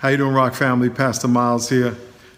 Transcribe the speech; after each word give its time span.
How 0.00 0.08
you 0.08 0.16
doing, 0.16 0.32
Rock 0.32 0.54
family? 0.54 0.88
Pastor 0.88 1.28
Miles 1.28 1.68
here. 1.68 1.94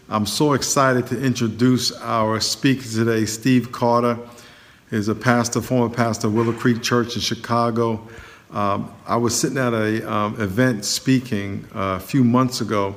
I'm 0.09 0.27
so 0.27 0.55
excited 0.55 1.07
to 1.07 1.25
introduce 1.25 1.93
our 1.93 2.41
speaker 2.41 2.83
today, 2.83 3.25
Steve 3.25 3.71
Carter. 3.71 4.19
is 4.91 5.07
a 5.07 5.15
pastor, 5.15 5.61
former 5.61 5.95
pastor 5.95 6.27
of 6.27 6.35
Willow 6.35 6.55
Creek 6.55 6.83
Church 6.83 7.15
in 7.15 7.21
Chicago. 7.21 8.05
Um, 8.51 8.93
I 9.07 9.15
was 9.15 9.39
sitting 9.39 9.59
at 9.59 9.73
an 9.75 10.05
um, 10.05 10.41
event 10.41 10.85
speaking 10.85 11.65
uh, 11.73 11.99
a 11.99 12.01
few 12.01 12.25
months 12.25 12.61
ago, 12.61 12.97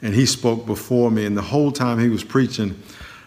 and 0.00 0.14
he 0.14 0.24
spoke 0.24 0.64
before 0.64 1.10
me. 1.10 1.26
And 1.26 1.36
the 1.36 1.42
whole 1.42 1.70
time 1.70 1.98
he 1.98 2.08
was 2.08 2.24
preaching, 2.24 2.82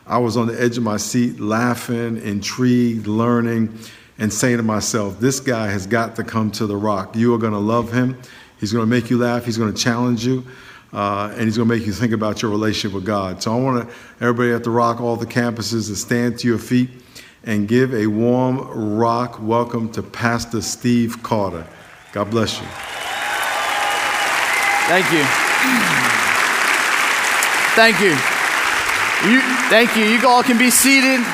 I 0.07 0.17
was 0.17 0.37
on 0.37 0.47
the 0.47 0.59
edge 0.59 0.75
of 0.75 0.81
my 0.81 0.97
seat, 0.97 1.39
laughing, 1.39 2.17
intrigued, 2.17 3.05
learning, 3.05 3.77
and 4.17 4.33
saying 4.33 4.57
to 4.57 4.63
myself, 4.63 5.19
This 5.19 5.39
guy 5.39 5.67
has 5.67 5.85
got 5.85 6.15
to 6.15 6.23
come 6.23 6.49
to 6.53 6.65
the 6.65 6.77
rock. 6.77 7.15
You 7.15 7.35
are 7.35 7.37
going 7.37 7.53
to 7.53 7.59
love 7.59 7.93
him. 7.93 8.19
He's 8.59 8.73
going 8.73 8.81
to 8.81 8.89
make 8.89 9.11
you 9.11 9.19
laugh. 9.19 9.45
He's 9.45 9.59
going 9.59 9.71
to 9.71 9.79
challenge 9.79 10.25
you 10.25 10.43
uh, 10.93 11.31
and 11.33 11.41
he's 11.43 11.57
going 11.57 11.69
to 11.69 11.75
make 11.75 11.85
you 11.85 11.93
think 11.93 12.13
about 12.13 12.41
your 12.41 12.51
relationship 12.51 12.95
with 12.95 13.05
God. 13.05 13.41
So 13.43 13.55
I 13.55 13.61
want 13.61 13.89
everybody 14.19 14.51
at 14.51 14.63
the 14.63 14.71
Rock, 14.71 14.99
all 15.01 15.15
the 15.15 15.25
campuses, 15.25 15.87
to 15.87 15.95
stand 15.95 16.39
to 16.39 16.47
your 16.47 16.57
feet 16.57 16.89
and 17.43 17.67
give 17.67 17.93
a 17.93 18.07
warm 18.07 18.97
rock 18.97 19.39
welcome 19.41 19.91
to 19.93 20.03
Pastor 20.03 20.61
Steve 20.61 21.21
Carter. 21.23 21.65
God 22.11 22.31
bless 22.31 22.59
you. 22.59 22.67
Thank 24.87 25.11
you. 25.11 25.23
Thank 27.75 28.01
you. 28.01 28.09
you 29.29 29.41
thank 29.69 29.95
you. 29.95 30.03
You 30.05 30.27
all 30.27 30.43
can 30.43 30.57
be 30.57 30.71
seated. 30.71 31.25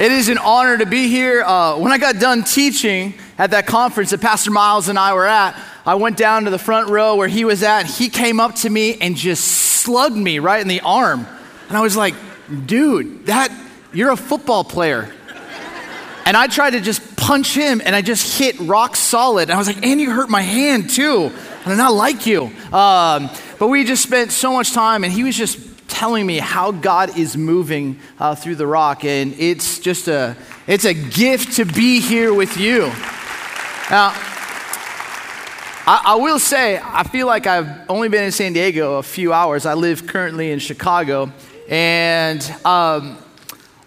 It 0.00 0.10
is 0.10 0.28
an 0.28 0.38
honor 0.38 0.78
to 0.78 0.86
be 0.86 1.08
here. 1.08 1.42
Uh, 1.44 1.78
when 1.78 1.92
I 1.92 1.98
got 1.98 2.18
done 2.18 2.42
teaching 2.42 3.14
at 3.38 3.50
that 3.52 3.66
conference 3.66 4.10
that 4.10 4.20
Pastor 4.20 4.50
Miles 4.50 4.88
and 4.88 4.98
I 4.98 5.12
were 5.14 5.26
at, 5.26 5.54
I 5.86 5.96
went 5.96 6.16
down 6.16 6.44
to 6.44 6.50
the 6.50 6.58
front 6.58 6.88
row 6.88 7.16
where 7.16 7.28
he 7.28 7.44
was 7.44 7.62
at. 7.62 7.86
He 7.86 8.08
came 8.08 8.40
up 8.40 8.54
to 8.56 8.70
me 8.70 8.96
and 9.00 9.16
just 9.16 9.44
slugged 9.44 10.16
me 10.16 10.38
right 10.38 10.60
in 10.60 10.68
the 10.68 10.80
arm. 10.80 11.26
And 11.68 11.76
I 11.76 11.82
was 11.82 11.96
like, 11.96 12.14
dude, 12.66 13.26
that, 13.26 13.52
you're 13.92 14.10
a 14.10 14.16
football 14.16 14.64
player. 14.64 15.12
And 16.26 16.38
I 16.38 16.46
tried 16.46 16.70
to 16.70 16.80
just 16.80 17.16
punch 17.16 17.54
him 17.54 17.82
and 17.84 17.94
I 17.94 18.00
just 18.00 18.38
hit 18.38 18.58
rock 18.60 18.96
solid. 18.96 19.42
And 19.42 19.52
I 19.52 19.58
was 19.58 19.66
like, 19.66 19.84
and 19.84 20.00
you 20.00 20.10
hurt 20.10 20.30
my 20.30 20.40
hand 20.40 20.88
too. 20.88 21.30
And 21.64 21.72
I 21.72 21.76
not 21.76 21.92
like 21.92 22.24
you. 22.24 22.44
Um, 22.72 23.28
but 23.58 23.68
we 23.68 23.84
just 23.84 24.02
spent 24.02 24.32
so 24.32 24.54
much 24.54 24.72
time 24.72 25.04
and 25.04 25.12
he 25.12 25.22
was 25.22 25.36
just 25.36 25.58
telling 25.86 26.26
me 26.26 26.38
how 26.38 26.72
God 26.72 27.18
is 27.18 27.36
moving 27.36 27.98
uh, 28.18 28.34
through 28.34 28.56
the 28.56 28.66
rock. 28.66 29.04
And 29.04 29.34
it's 29.38 29.78
just 29.80 30.08
a, 30.08 30.34
it's 30.66 30.86
a 30.86 30.94
gift 30.94 31.56
to 31.56 31.66
be 31.66 32.00
here 32.00 32.32
with 32.32 32.56
you. 32.56 32.90
Now, 33.90 34.14
I, 35.86 36.00
I, 36.06 36.14
will 36.14 36.38
say, 36.38 36.80
I 36.82 37.02
feel 37.02 37.26
like 37.26 37.46
I've 37.46 37.90
only 37.90 38.08
been 38.08 38.24
in 38.24 38.32
San 38.32 38.54
Diego 38.54 38.94
a 38.94 39.02
few 39.02 39.34
hours. 39.34 39.66
I 39.66 39.74
live 39.74 40.06
currently 40.06 40.50
in 40.50 40.58
Chicago. 40.58 41.30
And 41.68 42.42
um, 42.64 43.18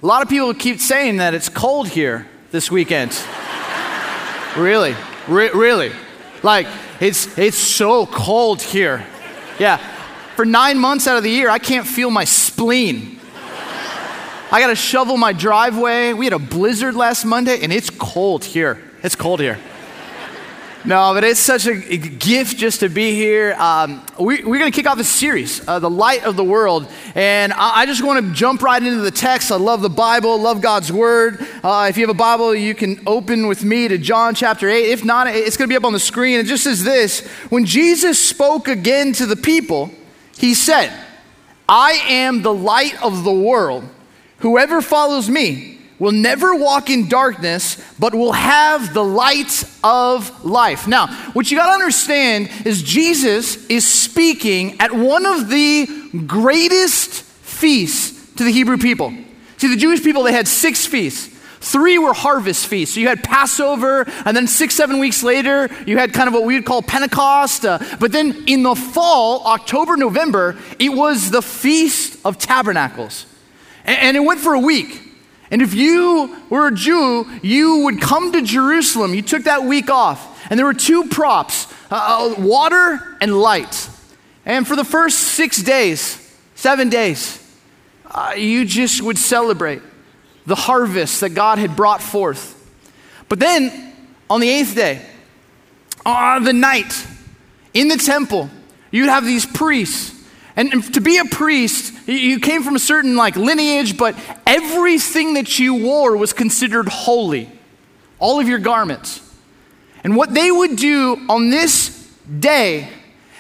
a 0.04 0.06
lot 0.06 0.22
of 0.22 0.30
people 0.30 0.54
keep 0.54 0.80
saying 0.80 1.18
that 1.18 1.34
it's 1.34 1.50
cold 1.50 1.88
here 1.88 2.28
this 2.52 2.70
weekend. 2.70 3.20
really? 4.58 4.96
Re- 5.28 5.50
really? 5.50 5.92
Like, 6.44 6.68
it's, 7.00 7.36
it's 7.36 7.58
so 7.58 8.06
cold 8.06 8.62
here. 8.62 9.04
Yeah. 9.58 9.78
For 10.36 10.46
nine 10.46 10.78
months 10.78 11.08
out 11.08 11.18
of 11.18 11.24
the 11.24 11.32
year, 11.32 11.50
I 11.50 11.58
can't 11.58 11.88
feel 11.88 12.12
my 12.12 12.26
spleen. 12.26 13.20
I 14.52 14.62
got 14.62 14.68
to 14.68 14.76
shovel 14.76 15.18
my 15.18 15.34
driveway. 15.34 16.14
We 16.14 16.26
had 16.26 16.34
a 16.34 16.40
blizzard 16.40 16.94
last 16.94 17.26
Monday, 17.26 17.60
and 17.64 17.74
it's 17.74 17.90
cold 17.90 18.46
here. 18.46 18.80
It's 19.02 19.16
cold 19.16 19.40
here. 19.40 19.58
No, 20.88 21.14
but 21.14 21.26
it's 21.26 21.42
such 21.42 21.66
a 21.66 21.76
gift 21.98 22.56
just 22.56 22.80
to 22.80 22.88
be 22.88 23.14
here. 23.14 23.54
Um, 23.60 24.02
we, 24.18 24.40
are 24.40 24.44
going 24.44 24.72
to 24.72 24.76
kick 24.76 24.90
off 24.90 24.98
a 24.98 25.04
series, 25.04 25.68
uh, 25.68 25.80
The 25.80 25.90
Light 25.90 26.24
of 26.24 26.38
the 26.38 26.46
World. 26.46 26.88
And 27.14 27.52
I, 27.52 27.82
I 27.82 27.86
just 27.86 28.02
want 28.02 28.26
to 28.26 28.32
jump 28.32 28.62
right 28.62 28.82
into 28.82 29.02
the 29.02 29.12
text. 29.12 29.52
I 29.52 29.58
love 29.58 29.82
the 29.82 29.90
Bible, 29.90 30.40
love 30.40 30.62
God's 30.62 30.90
Word. 30.90 31.46
Uh, 31.62 31.88
if 31.90 31.98
you 31.98 32.08
have 32.08 32.16
a 32.16 32.18
Bible, 32.18 32.56
you 32.56 32.74
can 32.74 33.02
open 33.06 33.48
with 33.48 33.66
me 33.66 33.90
to 33.90 33.98
John 33.98 34.34
chapter 34.34 34.70
8. 34.70 34.86
If 34.86 35.04
not, 35.04 35.28
it's 35.28 35.58
going 35.58 35.68
to 35.68 35.74
be 35.74 35.76
up 35.76 35.84
on 35.84 35.92
the 35.92 36.00
screen. 36.00 36.40
It 36.40 36.46
just 36.46 36.64
says 36.64 36.86
this 36.86 37.28
When 37.50 37.66
Jesus 37.66 38.18
spoke 38.18 38.70
again 38.70 39.12
to 39.12 39.26
the 39.26 39.36
people, 39.36 39.92
he 40.38 40.54
said, 40.54 40.98
I 41.68 42.02
am 42.08 42.44
the 42.44 42.54
light 42.54 42.96
of 43.04 43.26
the 43.26 43.34
world. 43.34 43.84
Whoever 44.38 44.82
follows 44.82 45.30
me, 45.30 45.77
will 46.00 46.12
never 46.12 46.56
walk 46.56 46.90
in 46.90 47.10
darkness, 47.10 47.78
but 48.00 48.14
will 48.14 48.34
have 48.34 48.94
the 48.94 49.04
light 49.04 49.64
of 49.84 50.46
life. 50.46 50.88
Now, 50.88 51.08
what 51.34 51.50
you 51.50 51.58
got 51.58 51.68
to 51.68 51.74
understand 51.74 52.50
is 52.66 52.84
Jesus 52.84 53.66
is 53.68 53.86
speaking 53.86 54.80
at 54.80 54.94
one 54.94 55.26
of 55.26 55.50
the 55.50 55.88
greatest 56.28 57.24
feasts 57.24 58.36
to 58.36 58.44
the 58.44 58.52
Hebrew 58.52 58.78
people. 58.78 59.12
See, 59.58 59.68
the 59.68 59.78
Jewish 59.78 60.04
people, 60.04 60.24
they 60.24 60.34
had 60.34 60.48
six 60.48 60.86
feasts. 60.86 61.36
Three 61.60 61.98
were 61.98 62.14
harvest 62.14 62.68
feasts. 62.68 62.94
So 62.94 63.02
you 63.02 63.08
had 63.08 63.24
Passover, 63.24 64.06
and 64.26 64.38
then 64.38 64.46
six, 64.46 64.76
seven 64.76 65.00
weeks 65.00 65.24
later, 65.24 65.70
you 65.88 65.98
had 65.98 66.14
kind 66.14 66.28
of 66.28 66.34
what 66.34 66.44
we 66.44 66.54
would 66.54 66.66
call 66.66 66.84
Pentecost. 66.84 67.66
Uh, 67.66 67.80
but 68.00 68.12
then 68.12 68.44
in 68.46 68.62
the 68.62 68.76
fall, 68.76 69.46
October, 69.48 69.98
November, 69.98 70.56
it 70.78 70.90
was 70.90 71.32
the 71.32 71.42
Feast 71.42 72.20
of 72.24 72.38
Tabernacles. 72.38 73.26
And, 73.84 73.98
and 74.00 74.18
it 74.18 74.20
went 74.20 74.40
for 74.40 74.54
a 74.54 74.60
week. 74.60 75.07
And 75.50 75.62
if 75.62 75.74
you 75.74 76.36
were 76.50 76.68
a 76.68 76.74
Jew, 76.74 77.26
you 77.42 77.84
would 77.86 78.02
come 78.02 78.32
to 78.34 78.42
Jerusalem. 78.42 79.14
You 79.14 79.22
took 79.22 79.44
that 79.44 79.64
week 79.64 79.90
off. 79.90 80.46
And 80.50 80.58
there 80.58 80.66
were 80.66 80.74
two 80.74 81.06
props 81.06 81.72
uh, 81.90 82.36
uh, 82.38 82.42
water 82.42 83.18
and 83.22 83.40
light. 83.40 83.90
And 84.46 84.68
for 84.68 84.76
the 84.76 84.84
first 84.84 85.20
six 85.20 85.62
days, 85.62 86.36
seven 86.56 86.90
days, 86.90 87.44
uh, 88.12 88.34
you 88.38 88.66
just 88.66 89.02
would 89.02 89.18
celebrate 89.18 89.82
the 90.46 90.56
harvest 90.56 91.22
that 91.22 91.30
God 91.30 91.60
had 91.60 91.76
brought 91.76 92.02
forth. 92.02 92.54
But 93.30 93.40
then 93.40 93.94
on 94.30 94.40
the 94.40 94.50
eighth 94.50 94.76
day, 94.76 95.06
on 96.06 96.44
the 96.44 96.54
night, 96.54 97.06
in 97.74 97.90
the 97.90 97.98
temple, 97.98 98.50
you'd 98.92 99.10
have 99.10 99.26
these 99.26 99.46
priests 99.46 100.17
and, 100.58 100.94
to 100.96 101.02
be 101.02 101.20
a 101.20 101.26
priest, 101.26 101.94
you 102.08 102.40
came 102.40 102.64
from 102.64 102.76
a 102.76 102.80
certain 102.80 103.16
like 103.16 103.36
lineage, 103.36 103.96
but 103.96 104.18
everything 104.48 105.36
that 105.36 105.60
you 105.60 105.76
wore 105.76 106.18
was 106.18 106.34
considered 106.34 106.90
holy. 106.90 107.50
All 108.18 108.40
of 108.40 108.50
your 108.50 108.58
garments. 108.58 109.22
And 110.04 110.16
what 110.16 110.34
they 110.34 110.50
would 110.50 110.76
do 110.76 111.26
on 111.30 111.52
this 111.52 112.12
day 112.40 112.90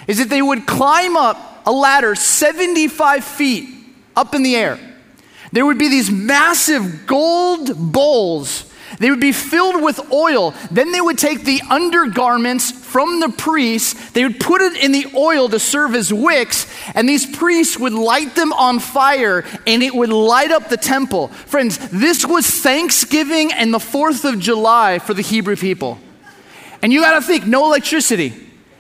is 0.08 0.20
that 0.20 0.30
they 0.30 0.44
would 0.44 0.68
climb 0.68 1.18
up 1.18 1.64
a 1.66 1.72
ladder 1.72 2.14
75 2.14 3.24
feet 3.24 3.68
up 4.16 4.36
in 4.36 4.44
the 4.44 4.56
air. 4.56 4.80
There 5.52 5.66
would 5.66 5.80
be 5.80 5.90
these 5.90 6.12
massive 6.12 7.08
gold 7.08 7.92
bowls 7.92 8.67
they 9.00 9.10
would 9.10 9.20
be 9.20 9.32
filled 9.32 9.82
with 9.82 10.12
oil. 10.12 10.54
Then 10.72 10.92
they 10.92 11.02
would 11.02 11.18
take 11.18 11.44
the 11.44 11.62
undergarments 11.70 12.72
from 12.72 13.20
the 13.20 13.30
priests, 13.30 14.12
they 14.12 14.24
would 14.24 14.40
put 14.40 14.62
it 14.62 14.76
in 14.78 14.92
the 14.92 15.08
oil 15.16 15.50
to 15.50 15.60
serve 15.60 15.94
as 15.94 16.12
wicks, 16.12 16.66
and 16.96 17.08
these 17.08 17.26
priests 17.26 17.78
would 17.78 17.94
light 17.94 18.34
them 18.36 18.54
on 18.54 18.80
fire 18.80 19.44
and 19.68 19.84
it 19.84 19.94
would 19.94 20.10
light 20.10 20.52
up 20.52 20.70
the 20.70 20.78
temple. 20.78 21.28
Friends, 21.28 21.78
this 21.90 22.26
was 22.26 22.48
Thanksgiving 22.48 23.52
and 23.52 23.74
the 23.74 23.80
4th 23.80 24.26
of 24.26 24.40
July 24.40 25.00
for 25.00 25.14
the 25.14 25.22
Hebrew 25.22 25.56
people. 25.56 26.00
And 26.82 26.94
you 26.94 27.02
got 27.02 27.20
to 27.20 27.22
think 27.22 27.46
no 27.46 27.66
electricity. 27.66 28.34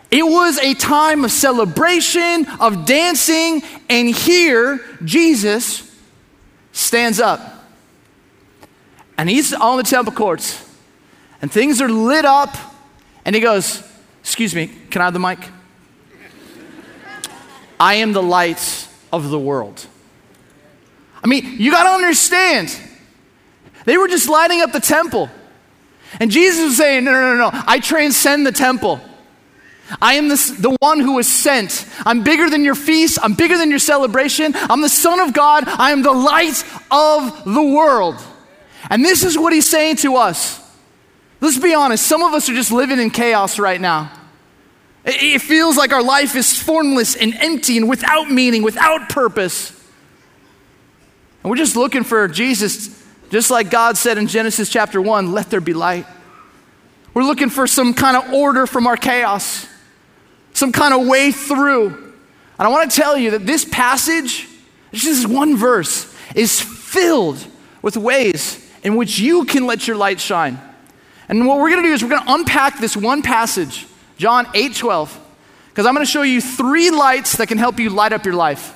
It 0.09 0.23
was 0.23 0.57
a 0.59 0.73
time 0.73 1.25
of 1.25 1.31
celebration, 1.31 2.47
of 2.59 2.85
dancing, 2.85 3.61
and 3.89 4.07
here 4.07 4.79
Jesus 5.03 5.83
stands 6.72 7.19
up 7.19 7.56
and 9.17 9.29
he's 9.29 9.53
on 9.53 9.78
the 9.78 9.83
temple 9.83 10.13
courts, 10.13 10.63
and 11.41 11.51
things 11.51 11.81
are 11.81 11.89
lit 11.89 12.25
up, 12.25 12.55
and 13.25 13.35
he 13.35 13.41
goes, 13.41 13.83
Excuse 14.22 14.53
me, 14.53 14.67
can 14.89 15.01
I 15.01 15.05
have 15.05 15.13
the 15.13 15.19
mic? 15.19 15.39
I 17.79 17.95
am 17.95 18.13
the 18.13 18.23
light 18.23 18.88
of 19.13 19.30
the 19.30 19.39
world. 19.39 19.86
I 21.24 21.27
mean, 21.27 21.56
you 21.57 21.71
got 21.71 21.83
to 21.83 21.89
understand, 21.89 22.77
they 23.86 23.97
were 23.97 24.07
just 24.07 24.30
lighting 24.30 24.62
up 24.62 24.71
the 24.71 24.80
temple. 24.80 25.30
And 26.19 26.31
Jesus 26.31 26.63
was 26.63 26.77
saying, 26.77 27.03
No, 27.03 27.12
no, 27.12 27.36
no, 27.36 27.50
no, 27.50 27.63
I 27.68 27.80
transcend 27.80 28.45
the 28.45 28.51
temple. 28.51 29.01
I 30.01 30.15
am 30.15 30.27
this, 30.27 30.50
the 30.50 30.75
one 30.81 31.00
who 31.00 31.15
was 31.15 31.31
sent. 31.31 31.88
I'm 32.06 32.24
bigger 32.24 32.50
than 32.50 32.63
your 32.65 32.75
feast. 32.75 33.19
I'm 33.24 33.33
bigger 33.33 33.57
than 33.57 33.69
your 33.69 33.80
celebration. 33.80 34.53
I'm 34.56 34.81
the 34.81 34.89
Son 34.89 35.21
of 35.21 35.33
God. 35.33 35.63
I 35.65 35.91
am 35.91 36.01
the 36.01 36.12
light 36.12 36.63
of 36.91 37.45
the 37.45 37.63
world. 37.63 38.21
And 38.89 39.03
this 39.03 39.24
is 39.24 39.38
what 39.38 39.53
he's 39.53 39.69
saying 39.69 39.97
to 39.97 40.15
us. 40.15 40.62
Let's 41.39 41.59
be 41.59 41.74
honest, 41.74 42.06
some 42.06 42.24
of 42.24 42.33
us 42.33 42.50
are 42.50 42.53
just 42.53 42.71
living 42.71 43.00
in 43.00 43.09
chaos 43.09 43.59
right 43.59 43.79
now. 43.79 44.12
It 45.06 45.39
feels 45.39 45.77
like 45.77 45.94
our 45.94 46.03
life 46.03 46.35
is 46.35 46.59
formless 46.59 47.15
and 47.15 47.33
empty 47.35 47.77
and 47.77 47.88
without 47.88 48.29
meaning, 48.29 48.62
without 48.62 49.07
purpose. 49.07 49.71
And 51.44 51.50
we're 51.50 51.56
just 51.57 51.77
looking 51.77 52.03
for 52.03 52.27
Jesus, 52.27 53.06
just 53.29 53.50
like 53.50 53.69
God 53.69 53.95
said 53.95 54.18
in 54.18 54.27
Genesis 54.27 54.69
chapter 54.69 55.01
1 55.01 55.31
let 55.31 55.50
there 55.50 55.62
be 55.62 55.74
light. 55.74 56.06
We're 57.13 57.24
looking 57.24 57.50
for 57.50 57.68
some 57.68 57.94
kind 57.94 58.18
of 58.18 58.33
order 58.33 58.68
from 58.68 58.85
our 58.85 58.97
chaos, 58.97 59.65
some 60.53 60.71
kind 60.71 60.94
of 60.94 61.07
way 61.07 61.31
through. 61.31 61.88
And 61.88 62.68
I 62.68 62.69
want 62.69 62.91
to 62.91 62.97
tell 62.97 63.18
you 63.18 63.31
that 63.31 63.45
this 63.45 63.63
passage, 63.63 64.47
just 64.91 65.06
this 65.06 65.25
one 65.25 65.56
verse, 65.56 66.13
is 66.35 66.59
filled 66.59 67.45
with 67.81 67.95
ways 67.95 68.66
in 68.88 68.95
which 68.95 69.19
you 69.19 69.44
can 69.44 69.66
let 69.66 69.86
your 69.86 69.98
light 69.98 70.18
shine. 70.18 70.57
And 71.28 71.45
what 71.45 71.57
we're 71.57 71.69
going 71.69 71.84
to 71.84 71.89
do 71.89 71.94
is 71.94 72.01
we're 72.01 72.10
going 72.10 72.24
to 72.24 72.34
unpack 72.34 72.80
this 72.80 72.95
one 72.95 73.22
passage, 73.22 73.86
John 74.18 74.48
8 74.54 74.74
12, 74.75 75.19
because 75.68 75.86
I'm 75.86 75.94
going 75.94 76.06
to 76.06 76.10
show 76.10 76.22
you 76.22 76.39
three 76.39 76.89
lights 76.89 77.36
that 77.36 77.50
can 77.50 77.57
help 77.57 77.81
you 77.81 77.89
light 77.89 78.13
up 78.13 78.24
your 78.24 78.36
life. 78.36 78.74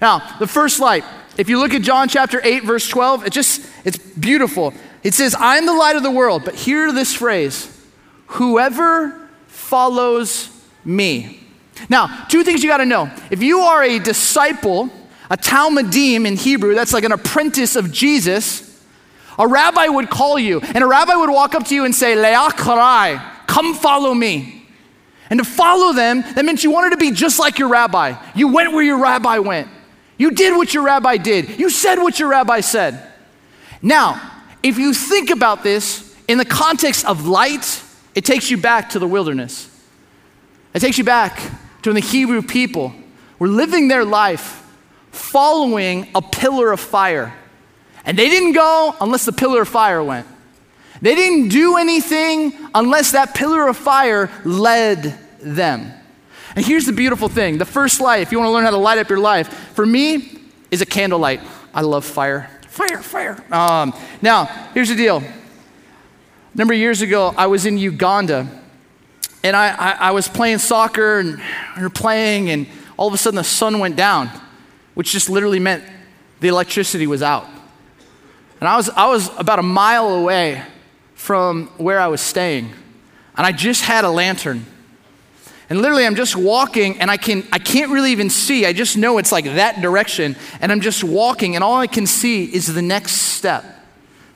Now, 0.00 0.38
the 0.38 0.46
first 0.46 0.80
light, 0.80 1.04
if 1.36 1.50
you 1.50 1.58
look 1.58 1.74
at 1.74 1.82
John 1.82 2.08
chapter 2.08 2.40
8, 2.42 2.64
verse 2.64 2.88
12, 2.88 3.26
it 3.26 3.32
just, 3.34 3.68
it's 3.84 3.98
beautiful. 3.98 4.72
It 5.02 5.12
says, 5.12 5.34
I 5.34 5.58
am 5.58 5.66
the 5.66 5.74
light 5.74 5.96
of 5.96 6.02
the 6.02 6.10
world. 6.10 6.46
But 6.46 6.54
hear 6.54 6.90
this 6.90 7.14
phrase 7.14 7.68
whoever 8.28 9.28
follows 9.48 10.48
me. 10.82 11.46
Now, 11.90 12.24
two 12.30 12.42
things 12.42 12.62
you 12.62 12.70
got 12.70 12.78
to 12.78 12.86
know. 12.86 13.10
If 13.30 13.42
you 13.42 13.60
are 13.60 13.84
a 13.84 13.98
disciple, 13.98 14.88
a 15.28 15.36
talmidim 15.36 16.26
in 16.26 16.36
Hebrew, 16.36 16.74
that's 16.74 16.94
like 16.94 17.04
an 17.04 17.12
apprentice 17.12 17.76
of 17.76 17.92
Jesus, 17.92 18.71
a 19.38 19.46
rabbi 19.46 19.86
would 19.86 20.10
call 20.10 20.38
you, 20.38 20.60
and 20.60 20.84
a 20.84 20.86
rabbi 20.86 21.14
would 21.14 21.30
walk 21.30 21.54
up 21.54 21.66
to 21.66 21.74
you 21.74 21.84
and 21.84 21.94
say, 21.94 22.14
Le'akarai, 22.14 23.46
come 23.46 23.74
follow 23.74 24.14
me. 24.14 24.66
And 25.30 25.38
to 25.38 25.44
follow 25.44 25.94
them, 25.94 26.22
that 26.34 26.44
meant 26.44 26.62
you 26.62 26.70
wanted 26.70 26.90
to 26.90 26.98
be 26.98 27.10
just 27.10 27.38
like 27.38 27.58
your 27.58 27.68
rabbi. 27.68 28.14
You 28.34 28.48
went 28.48 28.72
where 28.72 28.82
your 28.82 28.98
rabbi 28.98 29.38
went. 29.38 29.68
You 30.18 30.30
did 30.30 30.54
what 30.54 30.74
your 30.74 30.84
rabbi 30.84 31.16
did. 31.16 31.58
You 31.58 31.70
said 31.70 31.96
what 31.96 32.18
your 32.18 32.28
rabbi 32.28 32.60
said. 32.60 33.10
Now, 33.80 34.30
if 34.62 34.78
you 34.78 34.92
think 34.92 35.30
about 35.30 35.62
this 35.62 36.14
in 36.28 36.38
the 36.38 36.44
context 36.44 37.06
of 37.06 37.26
light, 37.26 37.82
it 38.14 38.24
takes 38.24 38.50
you 38.50 38.56
back 38.58 38.90
to 38.90 38.98
the 38.98 39.08
wilderness. 39.08 39.68
It 40.74 40.80
takes 40.80 40.98
you 40.98 41.04
back 41.04 41.36
to 41.82 41.90
when 41.90 41.94
the 41.94 42.06
Hebrew 42.06 42.42
people 42.42 42.92
were 43.38 43.48
living 43.48 43.88
their 43.88 44.04
life 44.04 44.64
following 45.10 46.08
a 46.14 46.22
pillar 46.22 46.72
of 46.72 46.80
fire. 46.80 47.34
And 48.04 48.18
they 48.18 48.28
didn't 48.28 48.52
go 48.52 48.96
unless 49.00 49.24
the 49.24 49.32
pillar 49.32 49.62
of 49.62 49.68
fire 49.68 50.02
went. 50.02 50.26
They 51.00 51.14
didn't 51.14 51.48
do 51.48 51.76
anything 51.76 52.52
unless 52.74 53.12
that 53.12 53.34
pillar 53.34 53.66
of 53.68 53.76
fire 53.76 54.30
led 54.44 55.18
them. 55.40 55.92
And 56.54 56.64
here's 56.64 56.86
the 56.86 56.92
beautiful 56.92 57.28
thing 57.28 57.58
the 57.58 57.64
first 57.64 58.00
light, 58.00 58.22
if 58.22 58.32
you 58.32 58.38
want 58.38 58.48
to 58.48 58.52
learn 58.52 58.64
how 58.64 58.70
to 58.70 58.76
light 58.76 58.98
up 58.98 59.08
your 59.08 59.18
life, 59.18 59.48
for 59.74 59.86
me, 59.86 60.40
is 60.70 60.80
a 60.80 60.86
candlelight. 60.86 61.40
I 61.74 61.80
love 61.80 62.04
fire. 62.04 62.50
Fire, 62.68 63.02
fire. 63.02 63.44
Um, 63.52 63.94
now, 64.20 64.46
here's 64.74 64.88
the 64.88 64.96
deal. 64.96 65.18
A 65.18 66.58
number 66.58 66.74
of 66.74 66.80
years 66.80 67.00
ago, 67.02 67.34
I 67.36 67.46
was 67.46 67.66
in 67.66 67.78
Uganda 67.78 68.48
and 69.42 69.56
I, 69.56 69.68
I, 69.68 69.90
I 69.92 70.10
was 70.12 70.28
playing 70.28 70.58
soccer 70.58 71.18
and 71.18 71.40
we 71.76 71.82
were 71.82 71.90
playing, 71.90 72.50
and 72.50 72.66
all 72.96 73.08
of 73.08 73.14
a 73.14 73.18
sudden 73.18 73.36
the 73.36 73.44
sun 73.44 73.78
went 73.78 73.96
down, 73.96 74.30
which 74.94 75.10
just 75.10 75.28
literally 75.28 75.58
meant 75.58 75.82
the 76.40 76.48
electricity 76.48 77.06
was 77.06 77.22
out. 77.22 77.46
And 78.62 78.68
I 78.68 78.76
was, 78.76 78.88
I 78.90 79.08
was 79.08 79.28
about 79.38 79.58
a 79.58 79.62
mile 79.64 80.10
away 80.10 80.62
from 81.14 81.66
where 81.78 81.98
I 81.98 82.06
was 82.06 82.20
staying, 82.20 82.70
and 83.36 83.44
I 83.44 83.50
just 83.50 83.82
had 83.82 84.04
a 84.04 84.08
lantern. 84.08 84.64
And 85.68 85.80
literally, 85.80 86.06
I'm 86.06 86.14
just 86.14 86.36
walking, 86.36 87.00
and 87.00 87.10
I, 87.10 87.16
can, 87.16 87.44
I 87.50 87.58
can't 87.58 87.90
really 87.90 88.12
even 88.12 88.30
see. 88.30 88.64
I 88.64 88.72
just 88.72 88.96
know 88.96 89.18
it's 89.18 89.32
like 89.32 89.46
that 89.46 89.82
direction. 89.82 90.36
And 90.60 90.70
I'm 90.70 90.80
just 90.80 91.02
walking, 91.02 91.56
and 91.56 91.64
all 91.64 91.74
I 91.74 91.88
can 91.88 92.06
see 92.06 92.44
is 92.44 92.72
the 92.72 92.82
next 92.82 93.14
step, 93.14 93.64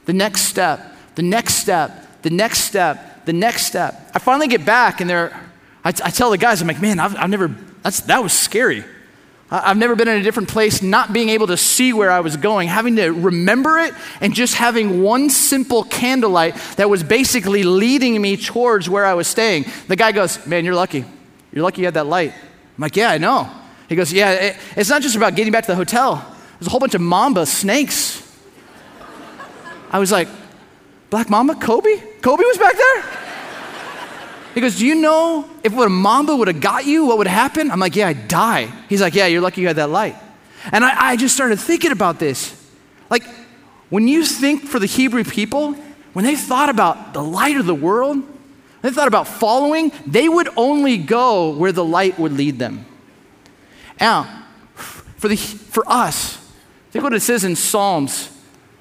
the 0.06 0.12
next 0.12 0.40
step, 0.40 0.96
the 1.14 1.22
next 1.22 1.55
step, 1.55 2.22
the 2.22 2.31
next 2.31 2.64
step, 2.64 3.26
the 3.26 3.32
next 3.32 3.67
step. 3.67 4.11
I 4.12 4.19
finally 4.19 4.49
get 4.49 4.64
back, 4.64 5.00
and 5.00 5.08
they're, 5.08 5.40
I, 5.84 5.90
I 5.90 6.11
tell 6.11 6.32
the 6.32 6.38
guys, 6.38 6.61
I'm 6.61 6.67
like, 6.67 6.82
man, 6.82 6.99
I've, 6.99 7.14
I've 7.14 7.31
never, 7.31 7.55
that's, 7.84 8.00
that 8.00 8.20
was 8.25 8.32
scary. 8.32 8.84
I've 9.48 9.76
never 9.76 9.94
been 9.94 10.08
in 10.08 10.20
a 10.20 10.22
different 10.25 10.48
place, 10.48 10.82
not 10.82 11.12
being 11.12 11.28
able 11.28 11.46
to 11.46 11.56
see 11.56 11.93
where 11.93 12.10
I 12.10 12.19
was 12.19 12.37
going, 12.37 12.66
having 12.66 12.96
to 12.96 13.10
remember 13.10 13.78
it, 13.78 13.94
and 14.20 14.34
just 14.34 14.54
having 14.54 15.02
one 15.02 15.31
simple 15.31 15.84
candlelight 15.84 16.56
that 16.76 16.90
was 16.90 17.04
basically 17.04 17.62
leading 17.62 18.20
me 18.20 18.37
towards 18.37 18.88
where 18.88 19.04
I 19.04 19.14
was 19.14 19.28
staying. 19.28 19.66
The 19.87 19.94
guy 19.94 20.10
goes, 20.10 20.44
Man, 20.46 20.64
you're 20.64 20.75
lucky. 20.75 21.04
You're 21.52 21.62
lucky 21.62 21.82
you 21.82 21.87
had 21.87 21.94
that 21.94 22.06
light. 22.06 22.32
I'm 22.34 22.82
like, 22.82 22.96
Yeah, 22.96 23.10
I 23.10 23.19
know. 23.19 23.48
He 23.88 23.94
goes, 23.94 24.12
Yeah, 24.12 24.32
it, 24.32 24.56
it's 24.75 24.90
not 24.90 25.02
just 25.02 25.14
about 25.14 25.37
getting 25.37 25.52
back 25.52 25.64
to 25.66 25.72
the 25.72 25.76
hotel, 25.76 26.26
there's 26.58 26.66
a 26.66 26.70
whole 26.70 26.81
bunch 26.81 26.94
of 26.94 27.00
mamba 27.00 27.46
snakes. 27.46 28.22
I 29.93 30.00
was 30.00 30.10
like, 30.10 30.28
Black 31.10 31.31
Mamba? 31.31 31.54
Kobe? 31.54 32.02
Kobe 32.20 32.43
was 32.43 32.58
back 32.58 32.75
there? 32.76 33.04
He 34.56 34.62
goes, 34.62 34.79
Do 34.79 34.87
you 34.87 34.94
know 34.94 35.47
if 35.62 35.75
what 35.75 35.87
a 35.87 35.91
mamba 35.91 36.35
would 36.35 36.49
have 36.49 36.62
got 36.62 36.87
you, 36.87 37.05
what 37.05 37.19
would 37.19 37.26
happen? 37.26 37.70
I'm 37.70 37.79
like, 37.79 37.94
Yeah, 37.94 38.08
I'd 38.08 38.26
die. 38.26 38.73
He's 38.88 39.03
like, 39.03 39.14
Yeah, 39.14 39.26
you're 39.26 39.43
lucky 39.43 39.61
you 39.61 39.67
had 39.67 39.76
that 39.76 39.91
light. 39.91 40.17
And 40.73 40.82
I, 40.82 41.11
I 41.11 41.17
just 41.17 41.35
started 41.35 41.61
thinking 41.61 41.93
about 41.93 42.19
this. 42.19 42.56
Like, 43.11 43.23
when 43.91 44.08
you 44.08 44.25
think 44.25 44.64
for 44.64 44.79
the 44.79 44.87
Hebrew 44.87 45.25
people, 45.25 45.75
when 46.14 46.25
they 46.25 46.37
thought 46.37 46.70
about 46.70 47.12
the 47.12 47.23
light 47.23 47.58
of 47.58 47.67
the 47.67 47.75
world, 47.75 48.23
they 48.81 48.91
thought 48.91 49.08
about 49.08 49.29
following, 49.29 49.93
they 50.06 50.26
would 50.26 50.49
only 50.56 50.97
go 50.97 51.50
where 51.50 51.70
the 51.70 51.85
light 51.85 52.19
would 52.19 52.32
lead 52.32 52.58
them. 52.58 52.87
Now, 54.00 54.44
for, 54.75 55.29
the, 55.29 55.37
for 55.37 55.85
us, 55.87 56.37
think 56.93 57.03
what 57.03 57.12
it 57.12 57.20
says 57.20 57.44
in 57.44 57.56
Psalms 57.56 58.29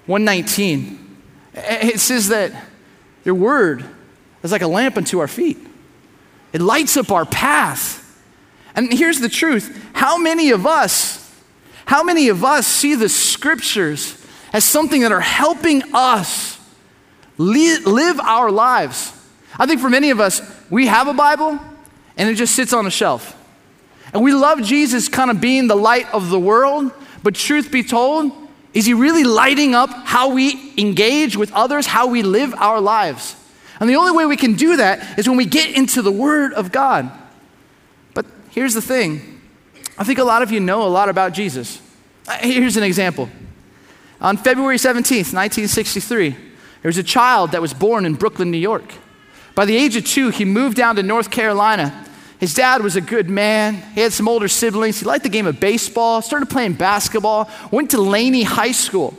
119. 0.06 1.18
It 1.54 2.00
says 2.00 2.30
that 2.30 2.54
your 3.26 3.36
word 3.36 3.84
is 4.46 4.52
like 4.52 4.62
a 4.62 4.68
lamp 4.68 4.98
unto 4.98 5.20
our 5.20 5.28
feet, 5.28 5.58
it 6.54 6.62
lights 6.62 6.96
up 6.98 7.12
our 7.12 7.26
path. 7.26 8.02
And 8.76 8.92
here's 8.94 9.20
the 9.20 9.30
truth 9.30 9.90
how 9.94 10.18
many 10.18 10.52
of 10.52 10.66
us, 10.66 11.22
how 11.86 12.04
many 12.04 12.30
of 12.30 12.44
us 12.44 12.68
see 12.68 12.96
the 12.96 13.10
scriptures 13.10 14.22
as 14.54 14.64
something 14.64 15.02
that 15.02 15.12
are 15.12 15.22
helping 15.22 15.84
us 15.94 16.60
live 17.38 18.20
our 18.20 18.52
lives? 18.52 19.12
I 19.58 19.66
think 19.66 19.82
for 19.82 19.90
many 19.90 20.10
of 20.10 20.20
us, 20.20 20.42
we 20.70 20.88
have 20.88 21.08
a 21.08 21.14
Bible 21.14 21.60
and 22.18 22.30
it 22.30 22.36
just 22.36 22.56
sits 22.56 22.74
on 22.74 22.86
a 22.86 22.92
shelf. 22.92 23.36
And 24.14 24.24
we 24.24 24.34
love 24.34 24.62
Jesus 24.62 25.10
kind 25.10 25.30
of 25.30 25.42
being 25.42 25.68
the 25.68 25.76
light 25.76 26.14
of 26.14 26.30
the 26.30 26.40
world, 26.40 26.92
but 27.24 27.36
truth 27.36 27.72
be 27.72 27.84
told, 27.84 28.32
is 28.74 28.86
he 28.86 28.94
really 28.94 29.24
lighting 29.24 29.74
up 29.74 29.90
how 29.90 30.30
we 30.30 30.74
engage 30.78 31.36
with 31.38 31.52
others, 31.54 31.88
how 31.88 32.08
we 32.08 32.24
live 32.24 32.54
our 32.56 32.80
lives? 32.82 33.36
And 33.80 33.90
the 33.90 33.96
only 33.96 34.12
way 34.12 34.26
we 34.26 34.38
can 34.38 34.54
do 34.54 34.78
that 34.78 35.20
is 35.20 35.28
when 35.28 35.38
we 35.38 35.46
get 35.46 35.76
into 35.76 36.02
the 36.02 36.12
Word 36.12 36.54
of 36.54 36.72
God. 36.72 37.12
But 38.14 38.26
here's 38.52 38.74
the 38.74 38.82
thing 38.82 39.42
I 39.98 40.04
think 40.04 40.20
a 40.20 40.24
lot 40.24 40.42
of 40.42 40.52
you 40.52 40.60
know 40.60 40.84
a 40.84 40.90
lot 40.90 41.10
about 41.10 41.34
Jesus. 41.34 41.82
Uh, 42.28 42.38
here's 42.38 42.78
an 42.78 42.84
example. 42.84 43.30
On 44.22 44.38
February 44.38 44.78
17th, 44.78 45.34
1963, 45.34 46.30
there 46.30 46.90
was 46.90 46.98
a 46.98 47.04
child 47.04 47.52
that 47.52 47.62
was 47.62 47.74
born 47.74 48.06
in 48.06 48.16
Brooklyn, 48.16 48.52
New 48.52 48.58
York. 48.58 48.94
By 49.54 49.66
the 49.66 49.76
age 49.76 49.96
of 49.96 50.06
two, 50.06 50.30
he 50.30 50.46
moved 50.46 50.78
down 50.78 50.96
to 50.98 51.04
North 51.04 51.32
Carolina. 51.32 52.06
His 52.40 52.54
dad 52.54 52.82
was 52.82 52.96
a 52.96 53.02
good 53.02 53.30
man. 53.30 53.76
He 53.94 54.02
had 54.02 54.12
some 54.12 54.28
older 54.28 54.48
siblings. 54.48 55.00
He 55.00 55.06
liked 55.06 55.24
the 55.24 55.30
game 55.30 55.48
of 55.48 55.60
baseball, 55.60 56.22
started 56.22 56.50
playing 56.50 56.74
basketball, 56.74 57.50
went 57.72 57.92
to 57.92 58.02
Laney 58.02 58.44
High 58.44 58.74
School. 58.74 59.14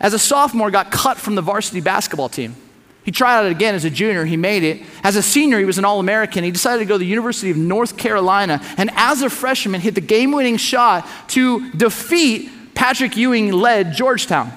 As 0.00 0.12
a 0.12 0.18
sophomore, 0.18 0.70
got 0.70 0.90
cut 0.90 1.16
from 1.16 1.34
the 1.34 1.42
varsity 1.42 1.80
basketball 1.80 2.28
team. 2.28 2.56
He 3.04 3.12
tried 3.12 3.38
out 3.38 3.46
again 3.46 3.74
as 3.74 3.84
a 3.84 3.90
junior, 3.90 4.24
he 4.24 4.36
made 4.36 4.62
it. 4.62 4.82
As 5.02 5.16
a 5.16 5.22
senior, 5.22 5.58
he 5.58 5.66
was 5.66 5.76
an 5.76 5.84
All 5.84 6.00
American. 6.00 6.42
He 6.42 6.50
decided 6.50 6.78
to 6.78 6.86
go 6.86 6.94
to 6.94 6.98
the 6.98 7.06
University 7.06 7.50
of 7.50 7.56
North 7.56 7.98
Carolina, 7.98 8.62
and 8.78 8.90
as 8.94 9.20
a 9.22 9.28
freshman, 9.28 9.80
hit 9.80 9.94
the 9.94 10.00
game 10.00 10.32
winning 10.32 10.56
shot 10.56 11.06
to 11.28 11.70
defeat 11.72 12.50
Patrick 12.74 13.16
Ewing 13.16 13.52
led 13.52 13.92
Georgetown. 13.92 14.52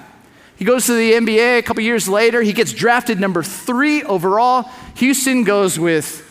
He 0.56 0.64
goes 0.64 0.86
to 0.86 0.94
the 0.94 1.12
NBA 1.12 1.58
a 1.58 1.62
couple 1.62 1.84
years 1.84 2.08
later. 2.08 2.42
He 2.42 2.52
gets 2.52 2.72
drafted 2.72 3.20
number 3.20 3.44
three 3.44 4.02
overall. 4.02 4.68
Houston 4.96 5.44
goes 5.44 5.78
with 5.78 6.24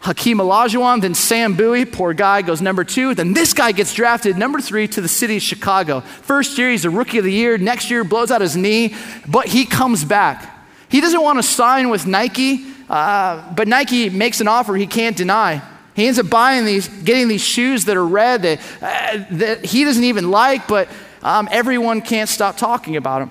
Hakeem 0.00 0.38
Olajuwon, 0.38 1.00
then 1.00 1.14
Sam 1.14 1.54
Bowie, 1.54 1.84
poor 1.84 2.14
guy, 2.14 2.42
goes 2.42 2.62
number 2.62 2.84
two. 2.84 3.14
Then 3.14 3.34
this 3.34 3.52
guy 3.52 3.72
gets 3.72 3.92
drafted 3.92 4.38
number 4.38 4.60
three 4.60 4.86
to 4.88 5.00
the 5.00 5.08
city 5.08 5.36
of 5.36 5.42
Chicago. 5.42 6.00
First 6.00 6.56
year, 6.56 6.70
he's 6.70 6.84
a 6.84 6.90
rookie 6.90 7.18
of 7.18 7.24
the 7.24 7.32
year. 7.32 7.58
Next 7.58 7.90
year, 7.90 8.04
blows 8.04 8.30
out 8.30 8.40
his 8.40 8.56
knee, 8.56 8.94
but 9.26 9.46
he 9.48 9.66
comes 9.66 10.04
back. 10.04 10.53
He 10.94 11.00
doesn't 11.00 11.22
want 11.22 11.40
to 11.40 11.42
sign 11.42 11.88
with 11.88 12.06
Nike, 12.06 12.64
uh, 12.88 13.52
but 13.52 13.66
Nike 13.66 14.10
makes 14.10 14.40
an 14.40 14.46
offer 14.46 14.76
he 14.76 14.86
can't 14.86 15.16
deny. 15.16 15.60
He 15.96 16.06
ends 16.06 16.20
up 16.20 16.30
buying 16.30 16.64
these, 16.64 16.86
getting 16.86 17.26
these 17.26 17.42
shoes 17.42 17.86
that 17.86 17.96
are 17.96 18.06
red 18.06 18.42
that, 18.42 18.60
uh, 18.80 19.24
that 19.32 19.64
he 19.64 19.82
doesn't 19.82 20.04
even 20.04 20.30
like, 20.30 20.68
but 20.68 20.88
um, 21.20 21.48
everyone 21.50 22.00
can't 22.00 22.28
stop 22.28 22.56
talking 22.56 22.94
about 22.94 23.22
him. 23.22 23.30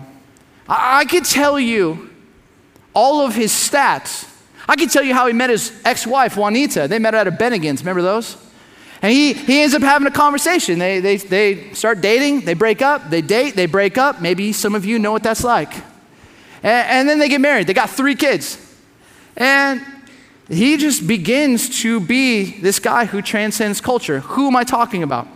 I, 0.67 0.99
I 0.99 1.05
could 1.05 1.23
tell 1.23 1.57
you 1.57 2.09
all 2.93 3.25
of 3.25 3.33
his 3.33 3.53
stats. 3.53 4.29
I 4.67 4.75
could 4.75 4.91
tell 4.91 5.03
you 5.03 5.13
how 5.13 5.27
he 5.27 5.33
met 5.33 5.49
his 5.49 5.71
ex 5.85 6.05
wife, 6.05 6.35
Juanita. 6.35 6.89
They 6.89 6.99
met 6.99 7.15
at 7.15 7.29
a 7.29 7.31
Bennigan's. 7.31 7.79
Remember 7.79 8.01
those? 8.01 8.35
And 9.01 9.09
he, 9.09 9.31
he 9.31 9.61
ends 9.61 9.73
up 9.73 9.83
having 9.83 10.05
a 10.09 10.11
conversation. 10.11 10.79
They, 10.79 10.99
they, 10.99 11.15
they 11.15 11.73
start 11.75 12.01
dating, 12.01 12.41
they 12.41 12.55
break 12.55 12.81
up, 12.81 13.09
they 13.09 13.21
date, 13.21 13.55
they 13.55 13.67
break 13.67 13.97
up. 13.97 14.21
Maybe 14.21 14.51
some 14.51 14.75
of 14.75 14.83
you 14.83 14.99
know 14.99 15.13
what 15.13 15.23
that's 15.23 15.45
like. 15.45 15.71
And, 16.63 16.89
and 16.89 17.09
then 17.09 17.19
they 17.19 17.29
get 17.29 17.41
married. 17.41 17.67
They 17.67 17.73
got 17.73 17.89
three 17.89 18.15
kids. 18.15 18.57
And 19.37 19.85
he 20.49 20.77
just 20.77 21.05
begins 21.07 21.81
to 21.81 21.99
be 21.99 22.59
this 22.59 22.79
guy 22.79 23.05
who 23.05 23.21
transcends 23.21 23.81
culture. 23.81 24.21
Who 24.21 24.47
am 24.47 24.55
I 24.55 24.63
talking 24.63 25.03
about? 25.03 25.27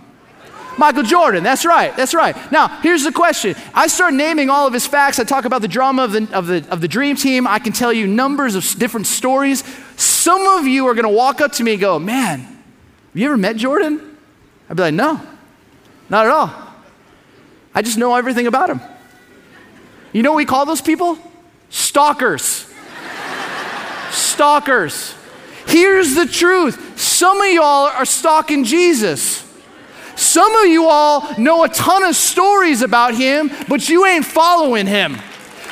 Michael 0.77 1.03
Jordan, 1.03 1.43
that's 1.43 1.65
right, 1.65 1.95
that's 1.97 2.13
right. 2.13 2.35
Now, 2.51 2.67
here's 2.81 3.03
the 3.03 3.11
question. 3.11 3.55
I 3.73 3.87
start 3.87 4.13
naming 4.13 4.51
all 4.51 4.67
of 4.67 4.73
his 4.73 4.85
facts. 4.85 5.17
I 5.17 5.23
talk 5.23 5.45
about 5.45 5.63
the 5.63 5.67
drama 5.67 6.03
of 6.03 6.11
the, 6.11 6.29
of 6.31 6.45
the, 6.45 6.67
of 6.69 6.81
the 6.81 6.87
dream 6.87 7.15
team. 7.15 7.47
I 7.47 7.57
can 7.57 7.73
tell 7.73 7.91
you 7.91 8.05
numbers 8.05 8.53
of 8.53 8.63
different 8.77 9.07
stories. 9.07 9.63
Some 9.99 10.45
of 10.59 10.67
you 10.67 10.87
are 10.87 10.93
going 10.93 11.07
to 11.07 11.09
walk 11.09 11.41
up 11.41 11.53
to 11.53 11.63
me 11.63 11.73
and 11.73 11.81
go, 11.81 11.97
Man, 11.97 12.41
have 12.41 13.15
you 13.15 13.25
ever 13.25 13.37
met 13.37 13.55
Jordan? 13.55 14.17
I'd 14.69 14.77
be 14.77 14.83
like, 14.83 14.93
No, 14.93 15.19
not 16.09 16.27
at 16.27 16.31
all. 16.31 16.53
I 17.73 17.81
just 17.81 17.97
know 17.97 18.15
everything 18.15 18.45
about 18.45 18.69
him. 18.69 18.81
You 20.17 20.23
know 20.23 20.31
what 20.31 20.37
we 20.37 20.45
call 20.45 20.65
those 20.65 20.81
people? 20.81 21.19
Stalkers. 21.69 22.65
Stalkers. 24.09 25.13
Here's 25.67 26.15
the 26.15 26.25
truth 26.25 26.97
some 26.99 27.39
of 27.39 27.51
y'all 27.51 27.85
are 27.85 28.03
stalking 28.03 28.63
Jesus. 28.63 29.45
Some 30.15 30.55
of 30.55 30.65
you 30.65 30.87
all 30.87 31.37
know 31.37 31.63
a 31.65 31.69
ton 31.69 32.03
of 32.03 32.15
stories 32.15 32.81
about 32.81 33.13
him, 33.13 33.51
but 33.69 33.89
you 33.89 34.07
ain't 34.07 34.25
following 34.25 34.87
him. 34.87 35.17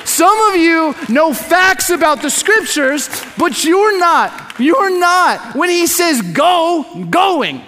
Some 0.03 0.39
of 0.51 0.57
you 0.57 0.93
know 1.09 1.33
facts 1.33 1.89
about 1.89 2.21
the 2.21 2.29
scriptures, 2.29 3.09
but 3.39 3.63
you're 3.63 3.97
not. 3.97 4.59
You're 4.59 4.95
not. 4.99 5.55
When 5.55 5.69
he 5.71 5.87
says 5.87 6.21
go, 6.21 7.07
going. 7.09 7.63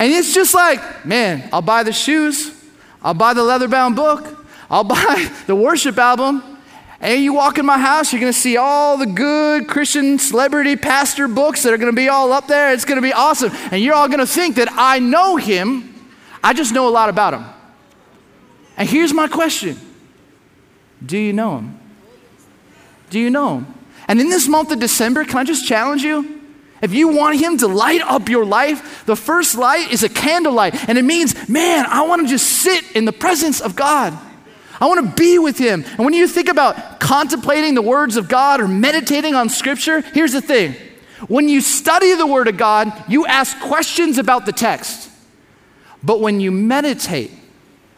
And 0.00 0.12
it's 0.12 0.34
just 0.34 0.54
like, 0.54 1.06
man, 1.06 1.48
I'll 1.52 1.62
buy 1.62 1.84
the 1.84 1.92
shoes, 1.92 2.52
I'll 3.00 3.14
buy 3.14 3.32
the 3.32 3.44
leather 3.44 3.68
bound 3.68 3.94
book, 3.94 4.38
I'll 4.70 4.84
buy 4.84 5.30
the 5.46 5.54
worship 5.54 5.98
album, 5.98 6.58
and 7.00 7.22
you 7.22 7.32
walk 7.32 7.58
in 7.58 7.66
my 7.66 7.78
house, 7.78 8.12
you're 8.12 8.20
going 8.20 8.32
to 8.32 8.38
see 8.38 8.56
all 8.56 8.96
the 8.96 9.06
good 9.06 9.68
Christian 9.68 10.18
celebrity 10.18 10.74
pastor 10.74 11.28
books 11.28 11.62
that 11.62 11.72
are 11.72 11.78
going 11.78 11.92
to 11.92 11.96
be 11.96 12.08
all 12.08 12.32
up 12.32 12.48
there. 12.48 12.72
It's 12.72 12.84
going 12.84 12.96
to 12.96 13.02
be 13.02 13.12
awesome. 13.12 13.52
And 13.70 13.80
you're 13.80 13.94
all 13.94 14.08
going 14.08 14.18
to 14.18 14.26
think 14.26 14.56
that 14.56 14.68
I 14.72 14.98
know 14.98 15.36
him. 15.36 15.94
I 16.42 16.54
just 16.54 16.74
know 16.74 16.88
a 16.88 16.90
lot 16.90 17.08
about 17.08 17.34
him. 17.34 17.44
And 18.76 18.88
here's 18.88 19.12
my 19.14 19.28
question 19.28 19.78
Do 21.04 21.16
you 21.16 21.32
know 21.32 21.58
him? 21.58 21.78
Do 23.10 23.20
you 23.20 23.30
know 23.30 23.58
him? 23.58 23.74
And 24.08 24.20
in 24.20 24.28
this 24.28 24.48
month 24.48 24.72
of 24.72 24.80
December, 24.80 25.24
can 25.24 25.38
I 25.38 25.44
just 25.44 25.66
challenge 25.66 26.02
you? 26.02 26.36
If 26.80 26.94
you 26.94 27.08
want 27.08 27.40
him 27.40 27.58
to 27.58 27.68
light 27.68 28.00
up 28.00 28.28
your 28.28 28.44
life, 28.44 29.04
the 29.04 29.16
first 29.16 29.56
light 29.56 29.92
is 29.92 30.02
a 30.02 30.08
candlelight. 30.08 30.88
And 30.88 30.98
it 30.98 31.04
means, 31.04 31.48
man, 31.48 31.86
I 31.86 32.02
want 32.02 32.22
to 32.22 32.28
just 32.28 32.46
sit 32.46 32.96
in 32.96 33.04
the 33.04 33.12
presence 33.12 33.60
of 33.60 33.76
God. 33.76 34.18
I 34.80 34.86
want 34.86 35.04
to 35.04 35.20
be 35.20 35.38
with 35.38 35.58
him. 35.58 35.84
And 35.84 35.98
when 35.98 36.12
you 36.12 36.28
think 36.28 36.48
about 36.48 37.00
contemplating 37.00 37.74
the 37.74 37.82
words 37.82 38.16
of 38.16 38.28
God 38.28 38.60
or 38.60 38.68
meditating 38.68 39.34
on 39.34 39.48
scripture, 39.48 40.00
here's 40.00 40.32
the 40.32 40.40
thing. 40.40 40.76
When 41.26 41.48
you 41.48 41.60
study 41.60 42.14
the 42.14 42.26
word 42.26 42.46
of 42.46 42.56
God, 42.56 42.92
you 43.08 43.26
ask 43.26 43.58
questions 43.60 44.18
about 44.18 44.46
the 44.46 44.52
text. 44.52 45.10
But 46.02 46.20
when 46.20 46.40
you 46.40 46.52
meditate 46.52 47.32